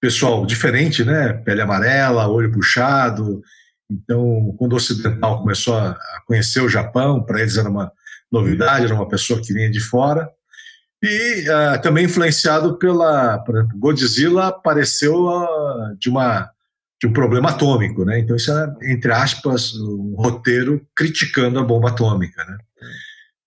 pessoal 0.00 0.46
diferente, 0.46 1.02
né? 1.02 1.32
Pele 1.32 1.62
amarela, 1.62 2.28
olho 2.28 2.52
puxado. 2.52 3.42
Então, 3.90 4.54
quando 4.56 4.74
o 4.74 4.76
ocidental 4.76 5.40
começou 5.40 5.76
a 5.76 5.98
conhecer 6.28 6.60
o 6.60 6.68
Japão, 6.68 7.24
para 7.24 7.40
eles 7.40 7.56
era 7.56 7.68
uma 7.68 7.90
novidade, 8.30 8.84
era 8.84 8.94
uma 8.94 9.08
pessoa 9.08 9.40
que 9.40 9.52
vinha 9.52 9.68
de 9.68 9.80
fora. 9.80 10.30
E 11.02 11.44
uh, 11.48 11.82
também 11.82 12.04
influenciado 12.04 12.78
pela. 12.78 13.40
Por 13.40 13.56
exemplo, 13.56 13.78
Godzilla 13.80 14.46
apareceu 14.46 15.26
uh, 15.26 15.96
de, 15.98 16.08
uma, 16.08 16.48
de 17.00 17.08
um 17.08 17.12
problema 17.12 17.50
atômico, 17.50 18.04
né? 18.04 18.20
Então, 18.20 18.36
isso 18.36 18.52
era, 18.52 18.76
entre 18.84 19.10
aspas, 19.10 19.74
um 19.74 20.14
roteiro 20.16 20.86
criticando 20.94 21.58
a 21.58 21.64
bomba 21.64 21.88
atômica, 21.88 22.44
né? 22.44 22.58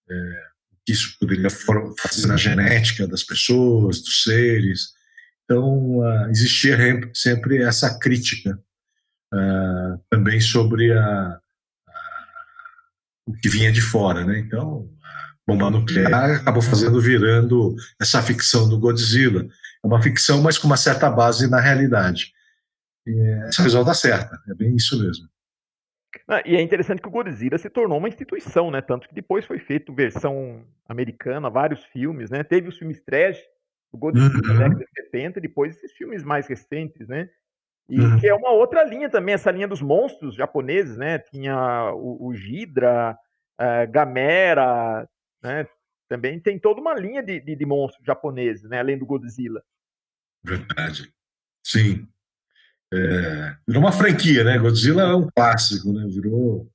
É, 0.09 0.55
isso 0.87 1.17
poderia 1.19 1.49
fazer 1.49 2.27
na 2.27 2.37
genética 2.37 3.07
das 3.07 3.23
pessoas, 3.23 4.01
dos 4.01 4.23
seres. 4.23 4.93
Então, 5.43 5.99
uh, 5.99 6.29
existia 6.29 6.77
sempre 7.13 7.61
essa 7.61 7.97
crítica 7.99 8.59
uh, 9.33 9.99
também 10.09 10.39
sobre 10.39 10.91
a, 10.91 11.03
a, 11.07 11.39
o 13.27 13.33
que 13.33 13.49
vinha 13.49 13.71
de 13.71 13.81
fora. 13.81 14.23
Né? 14.25 14.39
Então, 14.39 14.89
a 15.03 15.33
bomba 15.47 15.71
nuclear 15.71 16.31
acabou 16.41 16.61
fazendo, 16.61 17.01
virando 17.01 17.75
essa 17.99 18.21
ficção 18.21 18.69
do 18.69 18.79
Godzilla. 18.79 19.43
É 19.83 19.87
uma 19.87 20.01
ficção, 20.01 20.41
mas 20.41 20.57
com 20.57 20.67
uma 20.67 20.77
certa 20.77 21.09
base 21.09 21.47
na 21.47 21.59
realidade. 21.59 22.31
E 23.07 23.19
essa 23.47 23.63
visão 23.63 23.83
dá 23.83 23.93
certa, 23.93 24.39
é 24.49 24.53
bem 24.55 24.75
isso 24.75 24.99
mesmo. 24.99 25.27
Ah, 26.27 26.41
e 26.45 26.55
é 26.55 26.61
interessante 26.61 27.01
que 27.01 27.07
o 27.07 27.11
Godzilla 27.11 27.57
se 27.57 27.69
tornou 27.69 27.97
uma 27.97 28.07
instituição, 28.07 28.71
né? 28.71 28.81
Tanto 28.81 29.07
que 29.07 29.15
depois 29.15 29.45
foi 29.45 29.59
feito 29.59 29.93
versão 29.93 30.65
americana, 30.87 31.49
vários 31.49 31.83
filmes, 31.85 32.29
né? 32.29 32.43
Teve 32.43 32.67
os 32.67 32.77
filmes 32.77 33.01
trash, 33.01 33.41
o 33.91 33.97
Godzilla 33.97 34.33
uhum. 34.33 34.53
na 34.53 34.67
década 34.67 34.85
de 34.85 35.01
70, 35.03 35.39
e 35.39 35.41
depois 35.41 35.75
esses 35.75 35.91
filmes 35.93 36.23
mais 36.23 36.47
recentes, 36.47 37.07
né? 37.07 37.29
E 37.87 37.99
uhum. 37.99 38.19
que 38.19 38.27
é 38.27 38.33
uma 38.33 38.51
outra 38.51 38.83
linha 38.83 39.09
também, 39.09 39.35
essa 39.35 39.51
linha 39.51 39.67
dos 39.67 39.81
monstros 39.81 40.35
japoneses, 40.35 40.97
né? 40.97 41.19
Tinha 41.19 41.91
o, 41.93 42.29
o 42.29 42.31
Ghidra, 42.31 43.17
uh, 43.59 43.91
Gamera, 43.91 45.07
né? 45.41 45.67
Também 46.07 46.39
tem 46.39 46.59
toda 46.59 46.81
uma 46.81 46.93
linha 46.93 47.21
de, 47.21 47.39
de, 47.39 47.55
de 47.55 47.65
monstros 47.65 48.05
japoneses, 48.05 48.69
né? 48.69 48.79
Além 48.79 48.97
do 48.97 49.05
Godzilla. 49.05 49.63
Verdade. 50.43 51.11
Sim. 51.63 52.07
É, 52.93 53.55
virou 53.67 53.83
uma 53.83 53.91
franquia, 53.91 54.43
né? 54.43 54.57
Godzilla 54.57 55.03
é 55.03 55.15
um 55.15 55.29
clássico, 55.35 55.91
né? 55.91 56.05
Virou 56.07 56.69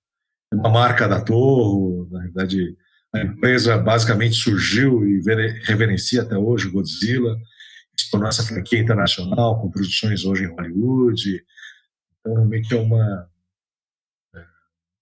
uma 0.53 0.68
marca 0.68 1.09
da 1.09 1.20
Torre. 1.20 2.09
Na 2.11 2.20
verdade, 2.20 2.77
a 3.14 3.20
empresa 3.20 3.79
basicamente 3.79 4.35
surgiu 4.35 5.07
e 5.07 5.20
reverencia 5.64 6.23
até 6.23 6.37
hoje 6.37 6.68
o 6.68 6.73
Godzilla. 6.73 7.37
Se 7.99 8.11
tornou 8.11 8.29
essa 8.29 8.42
franquia 8.42 8.79
internacional, 8.79 9.61
com 9.61 9.70
produções 9.70 10.25
hoje 10.25 10.44
em 10.44 10.55
Hollywood. 10.55 11.44
Então, 12.20 12.35
realmente 12.35 12.75
é 12.75 12.81
uma, 12.81 13.31
é, 14.35 14.44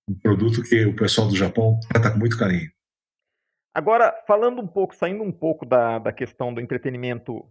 um 0.08 0.14
produto 0.14 0.62
que 0.62 0.84
o 0.84 0.96
pessoal 0.96 1.28
do 1.28 1.36
Japão 1.36 1.78
trata 1.88 2.10
com 2.10 2.18
muito 2.18 2.38
carinho. 2.38 2.70
Agora, 3.74 4.12
falando 4.26 4.60
um 4.60 4.66
pouco, 4.66 4.96
saindo 4.96 5.22
um 5.22 5.30
pouco 5.30 5.64
da, 5.64 5.98
da 5.98 6.12
questão 6.12 6.52
do 6.52 6.60
entretenimento 6.60 7.48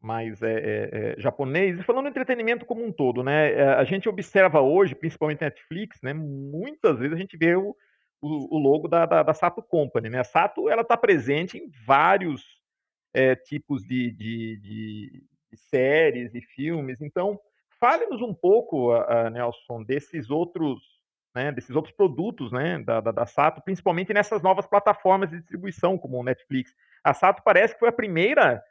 mais 0.00 0.42
é, 0.42 0.54
é, 0.92 1.14
japonês. 1.18 1.78
E 1.78 1.82
falando 1.82 2.04
do 2.04 2.10
entretenimento 2.10 2.64
como 2.64 2.84
um 2.84 2.92
todo, 2.92 3.22
né? 3.22 3.74
A 3.74 3.84
gente 3.84 4.08
observa 4.08 4.60
hoje, 4.60 4.94
principalmente 4.94 5.40
Netflix, 5.40 6.00
né? 6.02 6.12
Muitas 6.12 6.98
vezes 6.98 7.14
a 7.14 7.18
gente 7.18 7.36
vê 7.36 7.56
o, 7.56 7.74
o, 8.20 8.56
o 8.56 8.58
logo 8.58 8.88
da, 8.88 9.06
da, 9.06 9.22
da, 9.22 9.34
Sato 9.34 9.62
Company, 9.62 10.08
né? 10.08 10.20
A 10.20 10.24
Sato 10.24 10.68
ela 10.68 10.82
está 10.82 10.96
presente 10.96 11.58
em 11.58 11.70
vários 11.84 12.44
é, 13.14 13.34
tipos 13.34 13.82
de, 13.82 14.10
de, 14.12 14.56
de, 14.58 15.24
de, 15.50 15.56
séries 15.56 16.34
e 16.34 16.40
filmes. 16.40 17.00
Então, 17.00 17.38
fale-nos 17.80 18.20
um 18.20 18.34
pouco, 18.34 18.92
a, 18.92 19.26
a 19.26 19.30
Nelson, 19.30 19.82
desses 19.82 20.30
outros, 20.30 20.80
né? 21.34 21.50
Desses 21.50 21.74
outros 21.74 21.94
produtos, 21.94 22.52
né? 22.52 22.78
Da, 22.80 23.00
da, 23.00 23.10
da 23.10 23.26
Sato, 23.26 23.62
principalmente 23.62 24.12
nessas 24.12 24.42
novas 24.42 24.66
plataformas 24.66 25.30
de 25.30 25.38
distribuição, 25.38 25.98
como 25.98 26.20
o 26.20 26.24
Netflix. 26.24 26.74
A 27.02 27.14
Sato 27.14 27.42
parece 27.42 27.74
que 27.74 27.80
foi 27.80 27.88
a 27.88 27.92
primeira 27.92 28.62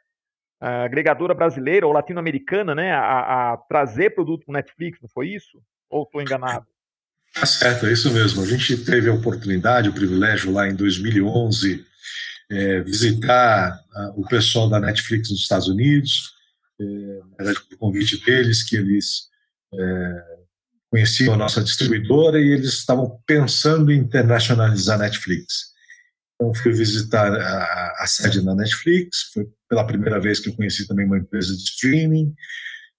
agregadora 0.60 1.34
brasileira 1.34 1.86
ou 1.86 1.92
latino-americana 1.92 2.74
né, 2.74 2.92
a, 2.92 3.52
a 3.52 3.56
trazer 3.68 4.14
produto 4.14 4.44
para 4.44 4.52
o 4.52 4.54
Netflix, 4.54 4.98
não 5.02 5.08
foi 5.08 5.28
isso? 5.28 5.60
Ou 5.90 6.04
estou 6.04 6.22
enganado? 6.22 6.66
Tá 7.34 7.44
certo, 7.44 7.86
é 7.86 7.92
isso 7.92 8.10
mesmo. 8.12 8.42
A 8.42 8.46
gente 8.46 8.76
teve 8.78 9.10
a 9.10 9.14
oportunidade, 9.14 9.88
o 9.88 9.92
privilégio 9.92 10.50
lá 10.52 10.66
em 10.68 10.74
2011, 10.74 11.84
é, 12.50 12.80
visitar 12.80 13.78
uh, 13.94 14.20
o 14.20 14.26
pessoal 14.26 14.70
da 14.70 14.80
Netflix 14.80 15.30
nos 15.30 15.40
Estados 15.40 15.68
Unidos, 15.68 16.32
é, 16.80 16.84
na 16.84 17.44
verdade, 17.44 17.60
por 17.68 17.78
convite 17.78 18.24
deles, 18.24 18.62
que 18.62 18.76
eles 18.76 19.28
é, 19.74 20.24
conheciam 20.90 21.34
a 21.34 21.36
nossa 21.36 21.62
distribuidora 21.62 22.40
e 22.40 22.52
eles 22.52 22.74
estavam 22.74 23.20
pensando 23.26 23.90
em 23.90 23.98
internacionalizar 23.98 24.98
a 24.98 25.02
Netflix. 25.02 25.75
Então, 26.36 26.54
fui 26.54 26.72
visitar 26.72 27.32
a, 27.32 28.02
a, 28.02 28.06
sede 28.06 28.44
da 28.44 28.54
Netflix, 28.54 29.30
foi 29.32 29.48
pela 29.68 29.86
primeira 29.86 30.20
vez 30.20 30.38
que 30.38 30.50
eu 30.50 30.54
conheci 30.54 30.86
também 30.86 31.06
uma 31.06 31.18
empresa 31.18 31.56
de 31.56 31.62
streaming, 31.62 32.34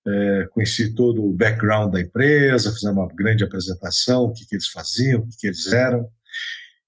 é, 0.07 0.47
conheci 0.51 0.93
todo 0.95 1.23
o 1.23 1.33
background 1.33 1.93
da 1.93 2.01
empresa, 2.01 2.73
fizemos 2.73 2.97
uma 2.97 3.07
grande 3.13 3.43
apresentação, 3.43 4.23
o 4.23 4.33
que, 4.33 4.45
que 4.45 4.55
eles 4.55 4.67
faziam, 4.67 5.21
o 5.21 5.27
que, 5.27 5.37
que 5.37 5.47
eles 5.47 5.71
eram. 5.71 6.09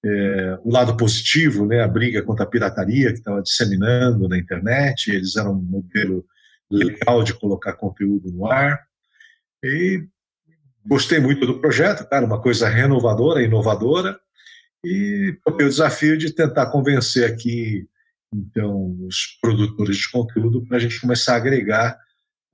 É, 0.04 0.58
o 0.64 0.72
lado 0.72 0.96
positivo, 0.96 1.66
né, 1.66 1.82
a 1.82 1.88
briga 1.88 2.22
contra 2.22 2.44
a 2.44 2.48
pirataria 2.48 3.12
que 3.12 3.18
estava 3.18 3.42
disseminando 3.42 4.28
na 4.28 4.38
internet, 4.38 5.10
eles 5.10 5.36
eram 5.36 5.52
um 5.52 5.62
modelo 5.62 6.24
legal 6.70 7.22
de 7.22 7.34
colocar 7.34 7.74
conteúdo 7.74 8.32
no 8.32 8.50
ar. 8.50 8.80
E 9.62 10.04
gostei 10.84 11.20
muito 11.20 11.46
do 11.46 11.60
projeto, 11.60 12.08
cara, 12.08 12.26
uma 12.26 12.40
coisa 12.40 12.68
renovadora, 12.68 13.42
inovadora 13.42 14.18
e 14.84 15.36
o 15.46 15.56
desafio 15.56 16.16
de 16.16 16.32
tentar 16.32 16.66
convencer 16.70 17.30
aqui 17.30 17.86
então 18.32 18.96
os 19.06 19.38
produtores 19.40 19.96
de 19.96 20.10
conteúdo 20.10 20.64
para 20.64 20.76
a 20.76 20.80
gente 20.80 21.00
começar 21.00 21.34
a 21.34 21.36
agregar 21.36 21.98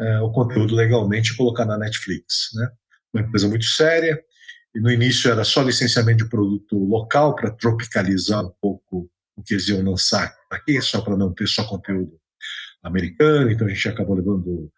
é, 0.00 0.20
o 0.20 0.30
conteúdo 0.30 0.74
legalmente 0.74 1.32
e 1.32 1.36
colocar 1.36 1.64
na 1.64 1.78
Netflix, 1.78 2.50
né? 2.54 2.70
Uma 3.12 3.22
empresa 3.22 3.48
muito 3.48 3.64
séria 3.64 4.22
e 4.74 4.80
no 4.80 4.90
início 4.90 5.30
era 5.30 5.44
só 5.44 5.62
licenciamento 5.62 6.24
de 6.24 6.30
produto 6.30 6.76
local 6.76 7.34
para 7.34 7.50
tropicalizar 7.50 8.44
um 8.44 8.52
pouco 8.60 9.10
o 9.36 9.42
que 9.42 9.54
eles 9.54 9.68
iam 9.68 9.82
lançar 9.82 10.34
aqui, 10.50 10.80
só 10.80 11.00
para 11.00 11.16
não 11.16 11.32
ter 11.32 11.46
só 11.46 11.64
conteúdo 11.64 12.18
americano. 12.82 13.50
Então 13.50 13.66
a 13.66 13.70
gente 13.70 13.88
acabou 13.88 14.16
levando 14.16 14.70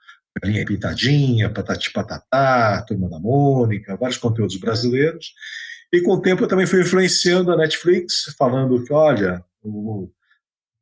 linha 0.44 0.64
pintadinha, 0.64 1.50
patati 1.50 1.92
patatá, 1.92 2.84
turma 2.86 3.08
da 3.08 3.18
Mônica, 3.18 3.96
vários 3.96 4.18
conteúdos 4.18 4.56
brasileiros. 4.56 5.32
E 5.92 6.00
com 6.02 6.12
o 6.12 6.20
tempo 6.20 6.44
eu 6.44 6.48
também 6.48 6.66
fui 6.66 6.82
influenciando 6.82 7.52
a 7.52 7.56
Netflix, 7.56 8.34
falando 8.36 8.84
que, 8.84 8.92
olha, 8.92 9.42
o 9.62 10.10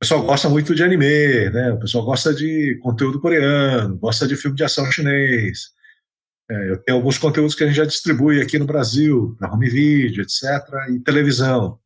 pessoal 0.01 0.23
gosta 0.23 0.49
muito 0.49 0.75
de 0.75 0.83
anime, 0.83 1.51
né? 1.51 1.73
O 1.73 1.79
pessoal 1.79 2.05
gosta 2.05 2.35
de 2.35 2.79
conteúdo 2.83 3.21
coreano, 3.21 3.97
gosta 3.97 4.27
de 4.27 4.37
filme 4.37 4.57
de 4.57 4.65
ação 4.65 4.91
chinês. 4.91 5.71
É, 6.51 6.71
eu 6.71 6.77
tenho 6.79 6.99
alguns 6.99 7.19
conteúdos 7.19 7.55
que 7.55 7.65
a 7.65 7.67
gente 7.67 7.77
já 7.77 7.85
distribui 7.85 8.41
aqui 8.41 8.59
no 8.59 8.67
Brasil, 8.67 9.35
para 9.39 9.53
home 9.53 9.69
video, 9.69 10.23
etc., 10.23 10.43
e 10.91 11.01
televisão. 11.01 11.79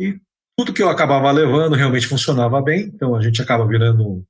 E 0.00 0.18
tudo 0.56 0.72
que 0.72 0.82
eu 0.82 0.88
acabava 0.88 1.30
levando 1.30 1.76
realmente 1.76 2.06
funcionava 2.06 2.60
bem, 2.60 2.82
então 2.82 3.14
a 3.14 3.22
gente 3.22 3.40
acaba 3.42 3.66
virando 3.66 4.02
um, 4.02 4.24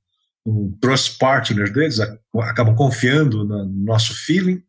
um 0.45 0.77
trust 0.79 1.17
partner 1.17 1.71
deles, 1.71 1.99
acabam 2.41 2.75
confiando 2.75 3.43
no 3.43 3.65
nosso 3.65 4.13
feeling. 4.13 4.61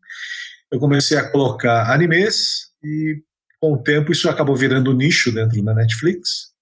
Eu 0.71 0.79
comecei 0.81 1.17
a 1.17 1.31
colocar 1.31 1.93
animes, 1.93 2.73
e 2.83 3.23
com 3.61 3.75
o 3.75 3.83
tempo 3.83 4.13
isso 4.13 4.29
acabou 4.29 4.57
virando 4.57 4.93
nicho 4.93 5.33
dentro 5.33 5.63
da 5.63 5.75
Netflix, 5.75 6.53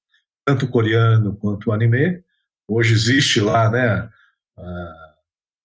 tanto 0.44 0.68
coreano 0.68 1.36
quanto 1.36 1.72
anime. 1.72 2.22
Hoje 2.68 2.94
existe 2.94 3.40
lá, 3.40 3.70
né, 3.70 4.08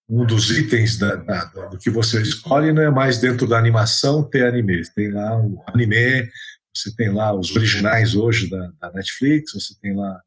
um 0.08 0.26
dos 0.26 0.50
itens 0.50 0.98
da, 0.98 1.14
da, 1.16 1.44
do 1.44 1.78
que 1.78 1.88
você 1.88 2.20
escolhe 2.20 2.72
não 2.72 2.82
é 2.82 2.90
mais 2.90 3.18
dentro 3.18 3.46
da 3.46 3.58
animação 3.58 4.24
ter 4.24 4.44
anime. 4.44 4.82
Tem 4.94 5.12
lá 5.12 5.38
o 5.38 5.62
anime, 5.68 6.28
você 6.74 6.94
tem 6.94 7.12
lá 7.12 7.32
os 7.32 7.54
originais 7.54 8.14
hoje 8.14 8.50
da, 8.50 8.72
da 8.80 8.92
Netflix, 8.92 9.52
você 9.52 9.74
tem 9.80 9.94
lá 9.94 10.20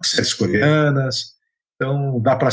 as 0.00 0.10
séries 0.10 0.32
coreanas. 0.32 1.34
Então 1.74 2.20
dá 2.20 2.36
para 2.36 2.48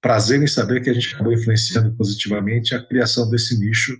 prazer 0.00 0.42
em 0.42 0.46
saber 0.46 0.82
que 0.82 0.90
a 0.90 0.94
gente 0.94 1.14
acabou 1.14 1.32
influenciando 1.32 1.94
positivamente 1.94 2.74
a 2.74 2.84
criação 2.84 3.30
desse 3.30 3.58
nicho 3.58 3.96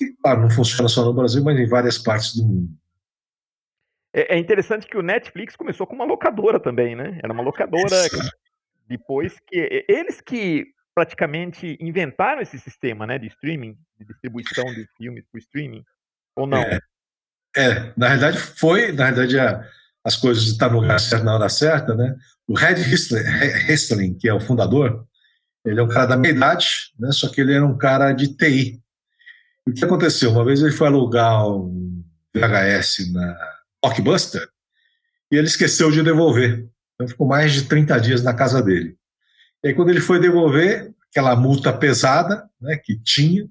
que, 0.00 0.14
claro, 0.22 0.40
não 0.40 0.50
funciona 0.50 0.88
só 0.88 1.04
no 1.04 1.12
Brasil, 1.12 1.44
mas 1.44 1.58
em 1.58 1.68
várias 1.68 1.98
partes 1.98 2.34
do 2.34 2.46
mundo. 2.46 2.70
É, 4.14 4.34
é, 4.34 4.38
interessante 4.38 4.86
que 4.86 4.96
o 4.96 5.02
Netflix 5.02 5.54
começou 5.54 5.86
com 5.86 5.94
uma 5.94 6.06
locadora 6.06 6.58
também, 6.58 6.96
né? 6.96 7.20
Era 7.22 7.32
uma 7.32 7.42
locadora 7.42 7.86
depois 8.88 9.36
que 9.46 9.84
eles 9.86 10.20
que 10.20 10.66
praticamente 10.94 11.76
inventaram 11.80 12.40
esse 12.40 12.58
sistema, 12.58 13.06
né, 13.06 13.18
de 13.18 13.28
streaming, 13.28 13.76
de 13.98 14.06
distribuição 14.06 14.64
de 14.74 14.88
filmes 14.96 15.24
por 15.30 15.38
streaming, 15.38 15.84
ou 16.34 16.46
não? 16.46 16.60
É, 16.60 16.80
é 17.56 17.92
na 17.96 18.08
verdade 18.08 18.38
foi, 18.38 18.90
na 18.90 19.12
verdade 19.12 19.38
a, 19.38 19.64
as 20.04 20.16
coisas 20.16 20.44
estão 20.44 20.70
no 20.70 20.80
lugar 20.80 20.98
certo 20.98 21.24
na 21.24 21.34
hora 21.34 21.48
certa, 21.48 21.94
né? 21.94 22.16
O 22.48 22.54
Red 22.54 22.80
Hestling, 23.68 24.14
que 24.18 24.28
é 24.28 24.34
o 24.34 24.40
fundador, 24.40 25.06
ele 25.64 25.78
é 25.78 25.82
um 25.82 25.88
cara 25.88 26.06
da 26.06 26.16
meia 26.16 26.32
idade, 26.32 26.92
né? 26.98 27.12
Só 27.12 27.30
que 27.30 27.40
ele 27.40 27.54
era 27.54 27.64
um 27.64 27.78
cara 27.78 28.12
de 28.12 28.34
TI. 28.34 28.80
O 29.70 29.74
que 29.74 29.84
aconteceu? 29.84 30.30
Uma 30.30 30.44
vez 30.44 30.60
ele 30.60 30.72
foi 30.72 30.88
alugar 30.88 31.46
um 31.48 32.02
VHS 32.34 33.12
na 33.12 33.36
Blockbuster 33.82 34.46
e 35.30 35.36
ele 35.36 35.46
esqueceu 35.46 35.90
de 35.90 36.02
devolver. 36.02 36.66
Então 36.94 37.08
ficou 37.08 37.26
mais 37.26 37.52
de 37.52 37.62
30 37.62 37.98
dias 38.00 38.22
na 38.22 38.34
casa 38.34 38.62
dele. 38.62 38.96
E 39.62 39.68
aí, 39.68 39.74
quando 39.74 39.90
ele 39.90 40.00
foi 40.00 40.20
devolver 40.20 40.92
aquela 41.10 41.36
multa 41.36 41.72
pesada 41.72 42.48
né, 42.60 42.76
que 42.76 42.98
tinha, 42.98 43.46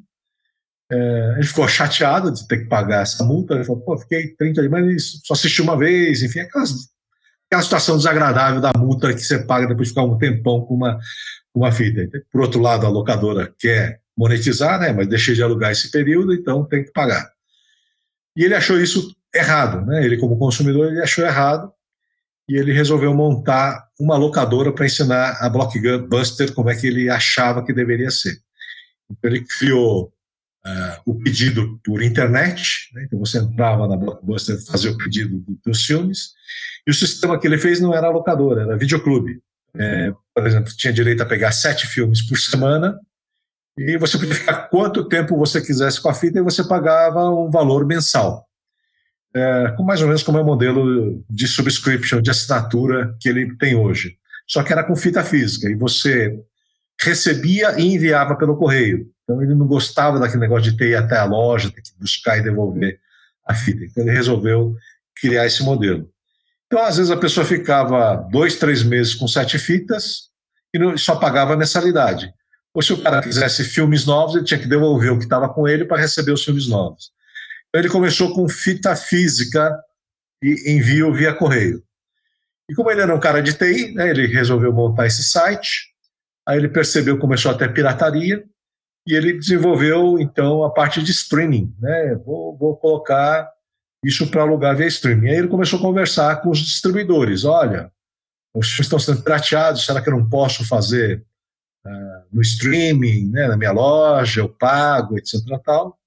é, 0.91 1.34
ele 1.38 1.47
ficou 1.47 1.67
chateado 1.67 2.32
de 2.32 2.47
ter 2.47 2.60
que 2.60 2.65
pagar 2.65 3.03
essa 3.03 3.23
multa. 3.23 3.53
Ele 3.53 3.63
falou: 3.63 3.82
pô, 3.82 3.97
fiquei 3.97 4.36
30 4.36 4.62
dias, 4.62 4.71
mas 4.71 5.12
só 5.23 5.34
assisti 5.34 5.62
uma 5.62 5.77
vez. 5.77 6.21
Enfim, 6.21 6.39
aquelas, 6.39 6.89
aquela 7.47 7.63
situação 7.63 7.97
desagradável 7.97 8.60
da 8.60 8.73
multa 8.75 9.13
que 9.13 9.21
você 9.21 9.39
paga 9.39 9.67
depois 9.67 9.88
de 9.88 9.93
ficar 9.93 10.03
um 10.03 10.17
tempão 10.17 10.65
com 10.65 10.73
uma, 10.73 10.99
uma 11.53 11.71
fita. 11.71 12.08
Por 12.32 12.41
outro 12.41 12.60
lado, 12.60 12.86
a 12.86 12.89
locadora 12.89 13.53
quer 13.58 14.01
monetizar, 14.19 14.77
né, 14.77 14.91
mas 14.91 15.08
deixei 15.08 15.34
de 15.34 15.41
alugar 15.41 15.71
esse 15.71 15.89
período, 15.89 16.34
então 16.34 16.65
tem 16.65 16.84
que 16.84 16.91
pagar. 16.91 17.32
E 18.36 18.43
ele 18.43 18.53
achou 18.53 18.77
isso 18.77 19.15
errado, 19.34 19.86
né? 19.86 20.03
Ele 20.03 20.17
como 20.17 20.38
consumidor 20.38 20.91
ele 20.91 21.01
achou 21.01 21.23
errado 21.25 21.71
e 22.49 22.58
ele 22.58 22.73
resolveu 22.73 23.13
montar 23.13 23.88
uma 23.97 24.17
locadora 24.17 24.73
para 24.73 24.86
ensinar 24.86 25.38
a 25.39 25.49
Blockbuster 25.49 26.53
como 26.53 26.69
é 26.69 26.75
que 26.75 26.88
ele 26.88 27.10
achava 27.10 27.63
que 27.63 27.71
deveria 27.71 28.12
ser. 28.12 28.38
Então 29.10 29.32
ele 29.32 29.45
criou 29.45 30.12
uh, 30.65 31.01
o 31.05 31.17
pedido 31.19 31.79
por 31.86 32.03
internet, 32.03 32.89
né? 32.93 33.05
então 33.05 33.19
você 33.19 33.38
entrava 33.38 33.88
na 33.88 33.95
Blockbuster 33.95 34.58
fazia 34.65 34.91
o 34.91 34.97
pedido 34.97 35.41
dos 35.65 35.86
filmes, 35.86 36.32
e 36.86 36.91
o 36.91 36.93
sistema 36.93 37.39
que 37.39 37.47
ele 37.47 37.58
fez 37.58 37.79
não 37.79 37.95
era 37.95 38.10
locadora, 38.10 38.63
era 38.63 38.77
videoclube. 38.77 39.41
É, 39.75 40.12
por 40.34 40.47
exemplo, 40.47 40.73
tinha 40.75 40.91
direito 40.91 41.21
a 41.21 41.25
pegar 41.25 41.51
sete 41.51 41.86
filmes 41.86 42.21
por 42.25 42.38
semana, 42.38 42.99
e 43.80 43.98
você 43.98 44.18
podia 44.18 44.36
ficar 44.36 44.68
quanto 44.70 45.08
tempo 45.08 45.38
você 45.38 45.62
quisesse 45.62 46.02
com 46.02 46.10
a 46.10 46.13
fita 46.13 46.39
e 46.39 46.44
você 46.44 46.63
pagava 46.63 47.30
um 47.30 47.50
valor 47.50 47.86
mensal. 47.86 48.46
É, 49.34 49.76
mais 49.80 50.02
ou 50.02 50.08
menos 50.08 50.22
como 50.22 50.38
é 50.38 50.42
o 50.42 50.46
modelo 50.46 51.24
de 51.30 51.48
subscription, 51.48 52.22
de 52.22 52.30
assinatura 52.30 53.15
que 53.22 53.30
ele 53.30 53.56
tem 53.58 53.76
hoje. 53.76 54.18
Só 54.46 54.63
que 54.63 54.74
era 54.74 54.84
com 54.84 54.96
fita 54.96 55.24
física, 55.24 55.70
e 55.70 55.76
você 55.76 56.38
recebia 57.00 57.80
e 57.80 57.94
enviava 57.94 58.36
pelo 58.36 58.58
correio. 58.58 59.08
Então 59.24 59.42
ele 59.42 59.56
não 59.56 59.68
gostava 59.68 60.20
daquele 60.20 60.42
negócio 60.42 60.72
de 60.72 60.78
ter 60.78 60.89
ir 60.89 60.96
até 60.96 61.18
a 61.18 61.24
loja, 61.24 61.72
ter 61.72 61.82
que 61.82 61.92
buscar 61.98 62.38
e 62.38 62.44
devolver 62.44 63.00
a 63.48 63.54
fita. 63.54 63.86
Então 63.86 64.04
ele 64.04 64.12
resolveu 64.12 64.76
criar 65.15 65.46
esse 65.46 65.63
modelo. 65.63 66.10
Então, 66.65 66.84
às 66.84 66.98
vezes, 66.98 67.12
a 67.12 67.18
pessoa 67.18 67.46
ficava 67.46 68.15
dois, 68.30 68.58
três 68.58 68.84
meses 68.84 69.15
com 69.15 69.28
sete 69.28 69.58
fitas 69.58 70.30
e 70.74 70.98
só 70.98 71.15
pagava 71.15 71.54
a 71.54 71.58
mensalidade. 71.58 72.32
Ou 72.73 72.82
se 72.82 72.93
o 72.93 73.01
cara 73.01 73.21
quisesse 73.21 73.63
filmes 73.63 74.05
novos, 74.05 74.36
ele 74.36 74.45
tinha 74.45 74.60
que 74.60 74.67
devolver 74.67 75.12
o 75.12 75.17
que 75.17 75.23
estava 75.23 75.49
com 75.49 75.67
ele 75.67 75.86
para 75.86 76.01
receber 76.01 76.32
os 76.32 76.43
filmes 76.43 76.67
novos. 76.67 77.12
Então, 77.67 77.82
ele 77.82 77.89
começou 77.89 78.34
com 78.34 78.47
fita 78.47 78.95
física 78.95 79.77
e 80.43 80.71
envio 80.71 81.13
via 81.13 81.34
correio. 81.34 81.84
E 82.69 82.75
como 82.75 82.91
ele 82.91 83.01
era 83.01 83.15
um 83.15 83.19
cara 83.19 83.41
de 83.41 83.53
TI, 83.53 83.93
né, 83.93 84.10
ele 84.10 84.27
resolveu 84.27 84.71
montar 84.71 85.08
esse 85.08 85.23
site. 85.23 85.89
Aí 86.47 86.58
ele 86.58 86.69
percebeu 86.69 87.15
que 87.15 87.21
começou 87.21 87.51
a 87.51 87.58
ter 87.58 87.73
pirataria 87.73 88.43
e 89.08 89.15
ele 89.15 89.34
desenvolveu 89.34 90.19
então 90.19 90.63
a 90.63 90.69
parte 90.71 91.01
de 91.01 91.12
streaming, 91.12 91.73
né? 91.79 92.15
Vou, 92.23 92.55
vou 92.55 92.77
colocar 92.77 93.49
isso 94.03 94.27
para 94.27 94.43
alugar 94.43 94.75
via 94.75 94.88
streaming. 94.88 95.29
Aí 95.29 95.38
ele 95.38 95.47
começou 95.47 95.79
a 95.79 95.82
conversar 95.82 96.41
com 96.41 96.51
os 96.51 96.60
distribuidores. 96.60 97.43
Olha, 97.43 97.91
os 98.53 98.67
filmes 98.67 98.86
estão 98.86 98.99
sendo 98.99 99.23
pirateados, 99.23 99.86
será 99.86 100.01
que 100.01 100.10
eu 100.10 100.17
não 100.17 100.29
posso 100.29 100.63
fazer 100.63 101.25
no 102.32 102.42
streaming, 102.42 103.32
né, 103.32 103.48
na 103.48 103.58
minha 103.58 103.72
loja, 103.72 104.42
eu 104.42 104.50
pago, 104.50 105.18
etc. 105.18 105.39
Tal. 105.63 105.98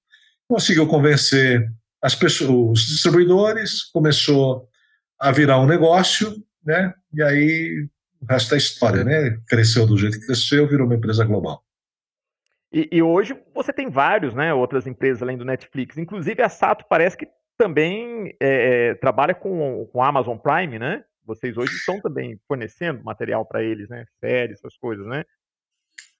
Conseguiu 0.47 0.87
convencer 0.87 1.69
as 2.01 2.15
pessoas, 2.15 2.79
os 2.79 2.85
distribuidores, 2.85 3.83
começou 3.83 4.67
a 5.19 5.31
virar 5.31 5.59
um 5.59 5.65
negócio, 5.65 6.35
né? 6.63 6.93
E 7.13 7.23
aí 7.23 7.87
o 8.21 8.25
resto 8.25 8.53
é 8.53 8.57
história, 8.57 9.03
né? 9.03 9.39
Cresceu 9.47 9.85
do 9.87 9.97
jeito 9.97 10.19
que 10.19 10.25
cresceu, 10.25 10.67
virou 10.67 10.85
uma 10.85 10.95
empresa 10.95 11.23
global. 11.25 11.63
E, 12.71 12.89
e, 12.91 13.01
hoje 13.01 13.39
você 13.53 13.71
tem 13.71 13.89
vários, 13.89 14.33
né? 14.33 14.53
Outras 14.53 14.87
empresas 14.87 15.21
além 15.21 15.37
do 15.37 15.45
Netflix. 15.45 15.97
Inclusive 15.97 16.41
a 16.41 16.49
Sato 16.49 16.85
parece 16.89 17.15
que 17.15 17.27
também 17.57 18.35
é, 18.39 18.89
é 18.89 18.95
trabalha 18.95 19.35
com 19.35 19.87
o 19.93 20.01
Amazon 20.01 20.37
Prime, 20.37 20.79
né? 20.79 21.03
Vocês 21.25 21.55
hoje 21.55 21.73
estão 21.73 22.01
também 22.01 22.37
fornecendo 22.47 23.03
material 23.03 23.45
para 23.45 23.63
eles, 23.63 23.87
né? 23.87 24.05
Séries, 24.19 24.57
essas 24.57 24.75
coisas, 24.75 25.05
né? 25.05 25.23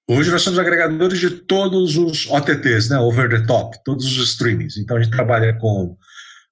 Hoje 0.10 0.30
nós 0.30 0.42
somos 0.42 0.60
agregadores 0.60 1.18
de 1.18 1.30
todos 1.30 1.96
os 1.96 2.30
OTTs, 2.30 2.90
né? 2.90 3.00
Over 3.00 3.30
the 3.30 3.46
top, 3.46 3.82
todos 3.86 4.06
os 4.06 4.30
streamings. 4.32 4.78
Então 4.78 4.98
a 4.98 5.02
gente 5.02 5.14
trabalha 5.14 5.58
com 5.58 5.98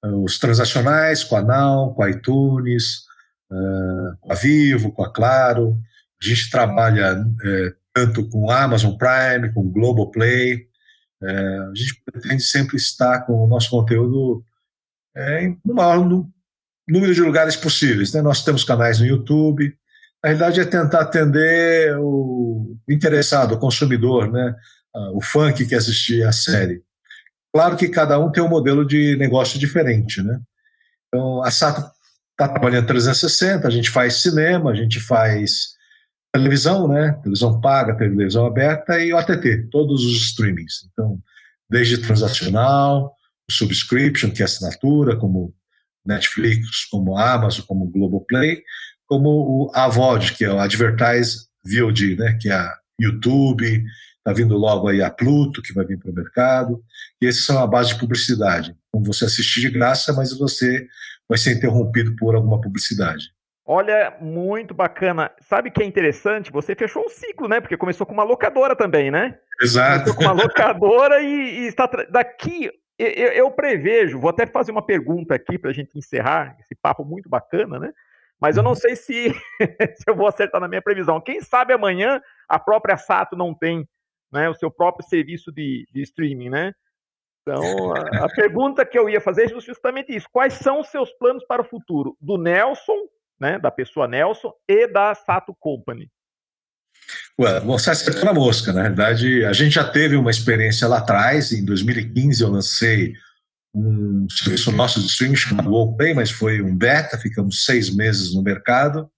uh, 0.06 0.24
os 0.24 0.40
transacionais, 0.40 1.24
com 1.24 1.36
a 1.36 1.42
Now, 1.42 1.94
com 1.94 2.02
a 2.02 2.10
iTunes, 2.10 3.00
uh, 3.52 4.18
com 4.22 4.32
a 4.32 4.36
Vivo, 4.36 4.94
com 4.94 5.04
a 5.04 5.12
Claro. 5.12 5.78
A 6.22 6.26
gente 6.26 6.50
trabalha 6.50 7.20
uh, 7.20 7.76
tanto 7.94 8.30
com 8.30 8.50
Amazon 8.50 8.96
Prime, 8.96 9.54
com 9.54 9.70
Globoplay. 9.70 10.66
a 11.22 11.76
gente 11.76 12.02
pretende 12.06 12.44
sempre 12.44 12.78
estar 12.78 13.26
com 13.26 13.44
o 13.44 13.48
nosso 13.48 13.70
conteúdo 13.70 14.46
é, 15.14 15.54
no 15.66 15.74
maior 15.74 16.00
número 16.88 17.14
de 17.14 17.22
lugares 17.22 17.58
possíveis. 17.58 18.14
Né? 18.14 18.22
Nós 18.22 18.46
temos 18.46 18.64
canais 18.64 19.00
no 19.02 19.06
YouTube. 19.06 19.76
A 20.24 20.28
realidade 20.28 20.60
é 20.60 20.66
tentar 20.66 21.02
atender 21.02 21.98
o 22.00 22.78
interessado, 22.88 23.56
o 23.56 23.60
consumidor, 23.60 24.32
né? 24.32 24.56
o 25.14 25.22
fã 25.22 25.52
que 25.52 25.66
quer 25.66 25.78
assistir 25.78 26.24
a 26.24 26.32
série. 26.32 26.84
Claro 27.54 27.76
que 27.76 27.90
cada 27.90 28.20
um 28.20 28.32
tem 28.32 28.44
um 28.44 28.50
modelo 28.50 28.86
de 28.86 29.16
negócio 29.18 29.60
diferente. 29.60 30.22
Né? 30.22 30.40
Então, 31.08 31.44
a 31.44 31.52
Sato 31.52 31.82
está 32.32 32.48
trabalhando 32.48 32.88
360, 32.88 33.68
a 33.68 33.72
gente 33.72 33.90
faz 33.90 34.16
cinema, 34.16 34.72
a 34.72 34.76
gente 34.76 35.00
faz 35.00 35.76
televisão, 36.34 36.88
né? 36.88 37.14
televisão 37.22 37.60
paga, 37.60 37.98
televisão 37.98 38.46
aberta 38.46 39.00
e 39.00 39.14
OTT, 39.14 39.70
todos 39.70 40.06
os 40.06 40.18
streamings. 40.28 40.88
Então, 40.92 41.20
desde 41.70 41.98
transacional, 41.98 43.16
subscription, 43.50 44.32
que 44.32 44.42
é 44.42 44.46
assinatura, 44.46 45.18
como 45.18 45.54
Netflix, 46.06 46.86
como 46.86 47.18
Amazon, 47.18 47.66
como 47.66 47.90
Globoplay, 47.90 48.64
como 49.12 49.28
o 49.28 49.72
AVOD, 49.76 50.32
que 50.32 50.46
é 50.46 50.50
o 50.50 50.58
Advertise 50.58 51.48
VOD, 51.66 52.16
né, 52.16 52.38
que 52.40 52.48
é 52.48 52.54
a 52.54 52.74
YouTube, 52.98 53.84
está 54.18 54.32
vindo 54.32 54.56
logo 54.56 54.88
aí 54.88 55.04
a 55.04 55.12
Pluto, 55.12 55.62
que 55.62 55.74
vai 55.74 55.86
vir 55.86 56.00
para 56.00 56.12
o 56.12 56.16
mercado, 56.16 56.82
e 57.22 57.26
esses 57.26 57.46
são 57.46 57.60
a 57.60 57.68
base 57.68 57.90
de 57.90 58.00
publicidade. 58.00 58.74
Como 58.90 59.06
você 59.06 59.26
assistir 59.26 59.60
de 59.60 59.70
graça, 59.70 60.14
mas 60.14 60.32
você 60.38 60.88
vai 61.28 61.38
ser 61.38 61.58
interrompido 61.58 62.16
por 62.16 62.36
alguma 62.36 62.62
publicidade. 62.62 63.26
Olha, 63.66 64.16
muito 64.22 64.74
bacana. 64.74 65.30
Sabe 65.42 65.68
o 65.68 65.74
que 65.74 65.84
é 65.84 65.86
interessante? 65.86 66.50
Você 66.50 66.74
fechou 66.74 67.04
um 67.04 67.10
ciclo, 67.10 67.50
né? 67.50 67.60
Porque 67.60 67.76
começou 67.76 68.08
com 68.08 68.14
uma 68.14 68.24
locadora 68.24 68.78
também, 68.78 69.12
né? 69.12 69.38
Exato. 69.62 70.06
Começou 70.06 70.16
com 70.16 70.24
uma 70.24 70.44
locadora 70.44 71.22
e, 71.22 71.64
e 71.64 71.68
está 71.68 71.86
daqui 72.10 72.72
eu, 72.98 73.32
eu, 73.32 73.52
prevejo, 73.52 74.20
vou 74.20 74.30
até 74.30 74.46
fazer 74.46 74.72
uma 74.72 74.86
pergunta 74.86 75.34
aqui 75.34 75.58
para 75.58 75.72
a 75.72 75.74
gente 75.74 75.98
encerrar 75.98 76.56
esse 76.60 76.76
papo 76.76 77.04
muito 77.04 77.28
bacana, 77.28 77.80
né? 77.80 77.92
Mas 78.42 78.58
eu 78.58 78.64
não 78.64 78.72
uhum. 78.72 78.76
sei 78.76 78.96
se, 78.96 79.30
se 79.96 80.04
eu 80.08 80.16
vou 80.16 80.28
acertar 80.28 80.60
na 80.60 80.68
minha 80.68 80.82
previsão. 80.82 81.22
Quem 81.22 81.40
sabe 81.42 81.74
amanhã 81.74 82.20
a 82.50 82.58
própria 82.58 82.98
Sato 82.98 83.36
não 83.36 83.54
tem 83.54 83.88
né, 84.32 84.50
o 84.50 84.56
seu 84.56 84.72
próprio 84.72 85.08
serviço 85.08 85.52
de, 85.52 85.86
de 85.94 86.02
streaming, 86.02 86.50
né? 86.50 86.74
Então, 87.42 87.94
a, 87.94 88.26
a, 88.26 88.30
pergunta 88.34 88.86
que 88.86 88.98
eu 88.98 89.08
ia 89.10 89.22
fazer 89.22 89.46
é 89.46 89.60
justamente 89.60 90.16
isso. 90.16 90.28
Quais 90.32 90.54
são 90.54 90.80
os 90.80 90.88
seus 90.88 91.12
planos 91.14 91.46
para 91.46 91.62
o 91.62 91.66
futuro 91.66 92.18
do 92.20 92.38
Nelson, 92.38 92.98
né, 93.40 93.60
da 93.60 93.70
pessoa 93.70 94.08
Nelson, 94.08 94.52
e 94.68 94.88
da 94.88 95.14
Sato 95.14 95.56
Company? 95.60 96.10
Ué, 97.40 97.60
você 97.62 97.92
acertou 97.92 98.26
na 98.26 98.34
mosca. 98.34 98.72
Na 98.72 98.84
verdade, 98.84 99.46
a 99.46 99.54
gente 99.54 99.74
já 99.74 99.90
teve 99.90 100.16
uma 100.16 100.32
experiência 100.32 100.88
lá 100.88 101.00
atrás. 101.00 101.52
Em 101.52 101.66
2015, 101.66 102.44
eu 102.44 102.50
lancei 102.50 103.14
um 103.74 104.28
serviço 104.30 104.72
nosso 104.72 105.00
de 105.00 105.08
streaming 105.08 105.36
chamado 105.36 105.74
OpenPay, 105.74 106.14
mas 106.14 106.30
foi 106.30 106.62
um 106.62 106.76
beta, 106.76 107.18
ficamos 107.18 107.66
seis 107.66 107.90
meses 107.90 108.34
no 108.34 108.42
mercado. 108.42 109.10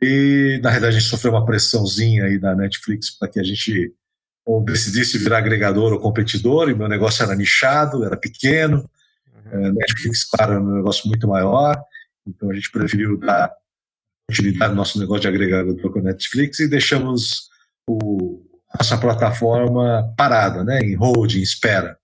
E, 0.00 0.60
na 0.62 0.70
verdade, 0.70 0.96
a 0.96 0.98
gente 0.98 1.10
sofreu 1.10 1.32
uma 1.32 1.44
pressãozinha 1.44 2.24
aí 2.24 2.38
da 2.38 2.54
Netflix 2.54 3.10
para 3.18 3.28
que 3.28 3.40
a 3.40 3.44
gente 3.44 3.92
decidisse 4.64 5.18
virar 5.18 5.38
agregador 5.38 5.92
ou 5.92 6.00
competidor, 6.00 6.70
e 6.70 6.74
meu 6.74 6.88
negócio 6.88 7.22
era 7.22 7.36
nichado, 7.36 8.04
era 8.04 8.16
pequeno, 8.16 8.88
É, 9.50 9.72
Netflix, 9.72 10.24
claro, 10.24 10.54
é 10.54 10.60
um 10.60 10.76
negócio 10.76 11.08
muito 11.08 11.26
maior, 11.26 11.80
então 12.26 12.50
a 12.50 12.54
gente 12.54 12.70
preferiu 12.70 13.18
dar 13.18 13.50
continuidade 14.28 14.72
no 14.72 14.76
nosso 14.76 14.98
negócio 14.98 15.22
de 15.22 15.28
agregador 15.28 15.90
com 15.90 15.98
a 15.98 16.02
Netflix 16.02 16.60
e 16.60 16.68
deixamos 16.68 17.48
o, 17.88 18.42
nossa 18.74 18.98
plataforma 18.98 20.12
parada, 20.16 20.62
né, 20.64 20.80
em 20.80 20.94
hold, 20.94 21.34
em 21.34 21.42
espera. 21.42 21.96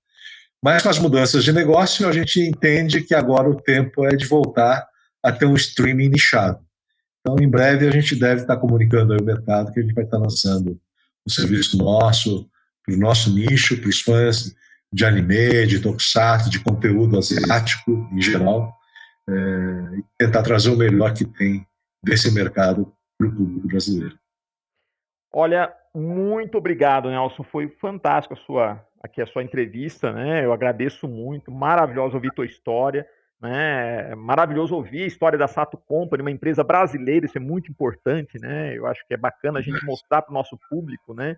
Mas 0.65 0.83
com 0.83 0.89
as 0.89 0.99
mudanças 0.99 1.45
de 1.45 1.53
negócio, 1.53 2.09
a 2.09 2.13
gente 2.13 2.41
entende 2.41 3.03
que 3.03 3.15
agora 3.15 3.51
o 3.51 3.61
tempo 3.61 4.03
é 4.07 4.17
de 4.17 4.25
voltar 4.25 4.89
a 5.23 5.31
ter 5.31 5.45
um 5.45 5.55
streaming 5.55 6.09
nichado. 6.09 6.59
Então, 7.21 7.37
em 7.39 7.47
breve, 7.47 7.87
a 7.87 7.91
gente 7.91 8.17
deve 8.17 8.41
estar 8.41 8.57
comunicando 8.57 9.13
ao 9.13 9.23
mercado 9.23 9.71
que 9.71 9.81
a 9.81 9.83
gente 9.83 9.93
vai 9.93 10.05
estar 10.05 10.17
lançando 10.17 10.81
um 11.27 11.31
serviço 11.31 11.77
nosso, 11.77 12.49
para 12.83 12.95
o 12.95 12.99
nosso 12.99 13.35
nicho, 13.35 13.79
para 13.79 13.91
os 13.91 14.01
fãs 14.01 14.55
de 14.91 15.05
anime, 15.05 15.67
de 15.67 15.81
tokusatsu, 15.81 16.49
de 16.49 16.61
conteúdo 16.61 17.19
asiático 17.19 18.09
em 18.11 18.23
geral, 18.23 18.75
é, 19.29 19.33
e 19.99 20.05
tentar 20.19 20.43
trazer 20.43 20.71
o 20.71 20.79
melhor 20.79 21.13
que 21.13 21.27
tem 21.27 21.67
desse 22.03 22.33
mercado 22.33 22.91
para 23.19 23.29
o 23.29 23.37
público 23.37 23.69
brasileiro. 23.69 24.19
Olha, 25.31 25.71
muito 25.95 26.57
obrigado, 26.57 27.11
Nelson. 27.11 27.43
Foi 27.43 27.69
fantástico 27.69 28.33
a 28.33 28.47
sua, 28.47 28.87
aqui 29.05 29.21
a 29.21 29.27
sua 29.27 29.43
entrevista, 29.43 30.13
né? 30.13 30.45
Eu 30.45 30.53
agradeço 30.53 31.07
muito. 31.07 31.53
Maravilhoso 31.53 32.17
ouvir 32.17 32.33
tua 32.33 32.47
história, 32.47 33.07
né? 33.41 34.15
Maravilhoso 34.15 34.75
ouvir 34.75 35.05
a 35.05 35.07
história 35.07 35.39
da 35.39 35.47
Sato 35.47 35.77
Company, 35.77 36.23
uma 36.23 36.31
empresa 36.31 36.65
brasileira. 36.65 37.27
Isso 37.27 37.37
é 37.37 37.41
muito 37.41 37.71
importante, 37.71 38.39
né? 38.41 38.77
Eu 38.77 38.87
acho 38.87 39.07
que 39.07 39.15
é 39.15 39.17
bacana 39.17 39.59
a 39.59 39.63
gente 39.63 39.85
mostrar 39.85 40.23
para 40.23 40.31
o 40.31 40.35
nosso 40.35 40.59
público, 40.71 41.13
né? 41.13 41.37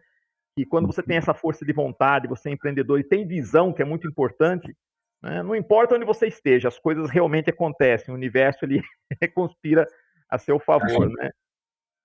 que 0.56 0.64
quando 0.64 0.86
você 0.86 1.02
tem 1.02 1.18
essa 1.18 1.34
força 1.34 1.66
de 1.66 1.72
vontade, 1.72 2.26
você 2.26 2.48
é 2.48 2.52
empreendedor 2.52 2.98
e 2.98 3.04
tem 3.04 3.26
visão, 3.26 3.74
que 3.74 3.82
é 3.82 3.84
muito 3.84 4.08
importante, 4.08 4.74
né, 5.22 5.42
não 5.42 5.54
importa 5.54 5.94
onde 5.94 6.06
você 6.06 6.26
esteja, 6.26 6.68
as 6.68 6.78
coisas 6.78 7.10
realmente 7.10 7.50
acontecem, 7.50 8.12
o 8.12 8.16
universo 8.16 8.64
ele 8.64 8.82
conspira 9.34 9.86
a 10.30 10.38
seu 10.38 10.58
favor, 10.58 11.10
né? 11.10 11.30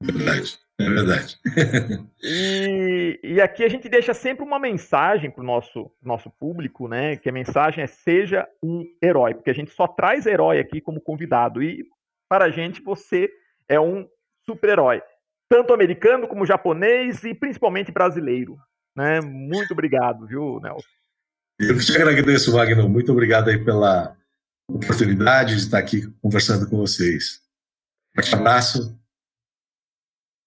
É 0.01 0.11
verdade, 0.11 0.59
é 0.79 0.89
verdade. 0.89 1.39
e, 2.23 3.19
e 3.23 3.41
aqui 3.41 3.63
a 3.63 3.69
gente 3.69 3.87
deixa 3.87 4.13
sempre 4.13 4.43
uma 4.43 4.59
mensagem 4.59 5.29
para 5.29 5.41
o 5.41 5.45
nosso, 5.45 5.91
nosso 6.01 6.29
público, 6.29 6.87
né? 6.87 7.15
Que 7.15 7.29
a 7.29 7.33
mensagem 7.33 7.83
é 7.83 7.87
seja 7.87 8.47
um 8.63 8.85
herói, 9.01 9.33
porque 9.33 9.51
a 9.51 9.55
gente 9.55 9.71
só 9.71 9.87
traz 9.87 10.25
herói 10.25 10.59
aqui 10.59 10.81
como 10.81 10.99
convidado. 10.99 11.61
E 11.61 11.85
para 12.29 12.45
a 12.45 12.49
gente 12.49 12.81
você 12.81 13.29
é 13.69 13.79
um 13.79 14.07
super-herói 14.45 15.01
tanto 15.51 15.73
americano 15.73 16.29
como 16.29 16.45
japonês 16.45 17.25
e 17.25 17.33
principalmente 17.33 17.91
brasileiro. 17.91 18.57
Né? 18.95 19.19
Muito 19.19 19.73
obrigado, 19.73 20.25
viu, 20.25 20.61
Nelson? 20.61 20.87
Eu 21.59 21.77
te 21.77 22.01
agradeço, 22.01 22.53
Wagner. 22.53 22.87
Muito 22.87 23.11
obrigado 23.11 23.49
aí 23.49 23.61
pela 23.61 24.15
oportunidade 24.65 25.55
de 25.55 25.61
estar 25.61 25.79
aqui 25.79 26.07
conversando 26.21 26.69
com 26.69 26.77
vocês. 26.77 27.41
Um 28.17 28.35
abraço. 28.35 29.00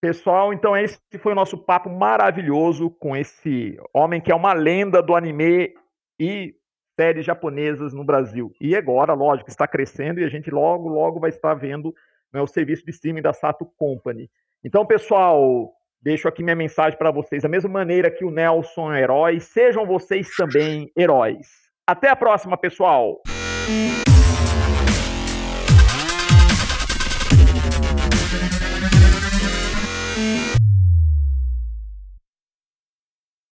Pessoal, 0.05 0.53
então 0.53 0.77
esse 0.77 0.99
foi 1.17 1.33
o 1.33 1.35
nosso 1.35 1.57
papo 1.57 1.89
maravilhoso 1.89 2.91
com 2.91 3.17
esse 3.17 3.75
homem 3.91 4.21
que 4.21 4.31
é 4.31 4.35
uma 4.35 4.53
lenda 4.53 5.03
do 5.03 5.17
anime 5.17 5.73
e 6.21 6.55
séries 6.95 7.25
japonesas 7.25 7.95
no 7.95 8.05
Brasil. 8.05 8.53
E 8.61 8.77
agora, 8.77 9.15
lógico, 9.15 9.49
está 9.49 9.67
crescendo 9.67 10.21
e 10.21 10.25
a 10.25 10.29
gente 10.29 10.51
logo, 10.51 10.91
logo 10.91 11.19
vai 11.19 11.31
estar 11.31 11.55
vendo 11.55 11.95
né, 12.31 12.39
o 12.43 12.47
serviço 12.47 12.85
de 12.85 12.91
streaming 12.91 13.23
da 13.23 13.33
Sato 13.33 13.65
Company. 13.79 14.31
Então, 14.63 14.85
pessoal, 14.85 15.73
deixo 16.03 16.29
aqui 16.29 16.43
minha 16.43 16.55
mensagem 16.55 16.99
para 16.99 17.11
vocês. 17.11 17.43
Da 17.43 17.49
mesma 17.49 17.71
maneira 17.71 18.11
que 18.11 18.27
o 18.27 18.31
Nelson 18.31 18.93
é 18.93 19.01
herói, 19.01 19.41
sejam 19.41 19.87
vocês 19.87 20.29
também 20.37 20.93
heróis. 20.95 21.47
Até 21.87 22.11
a 22.11 22.17
próxima, 22.17 22.59
pessoal! 22.59 23.23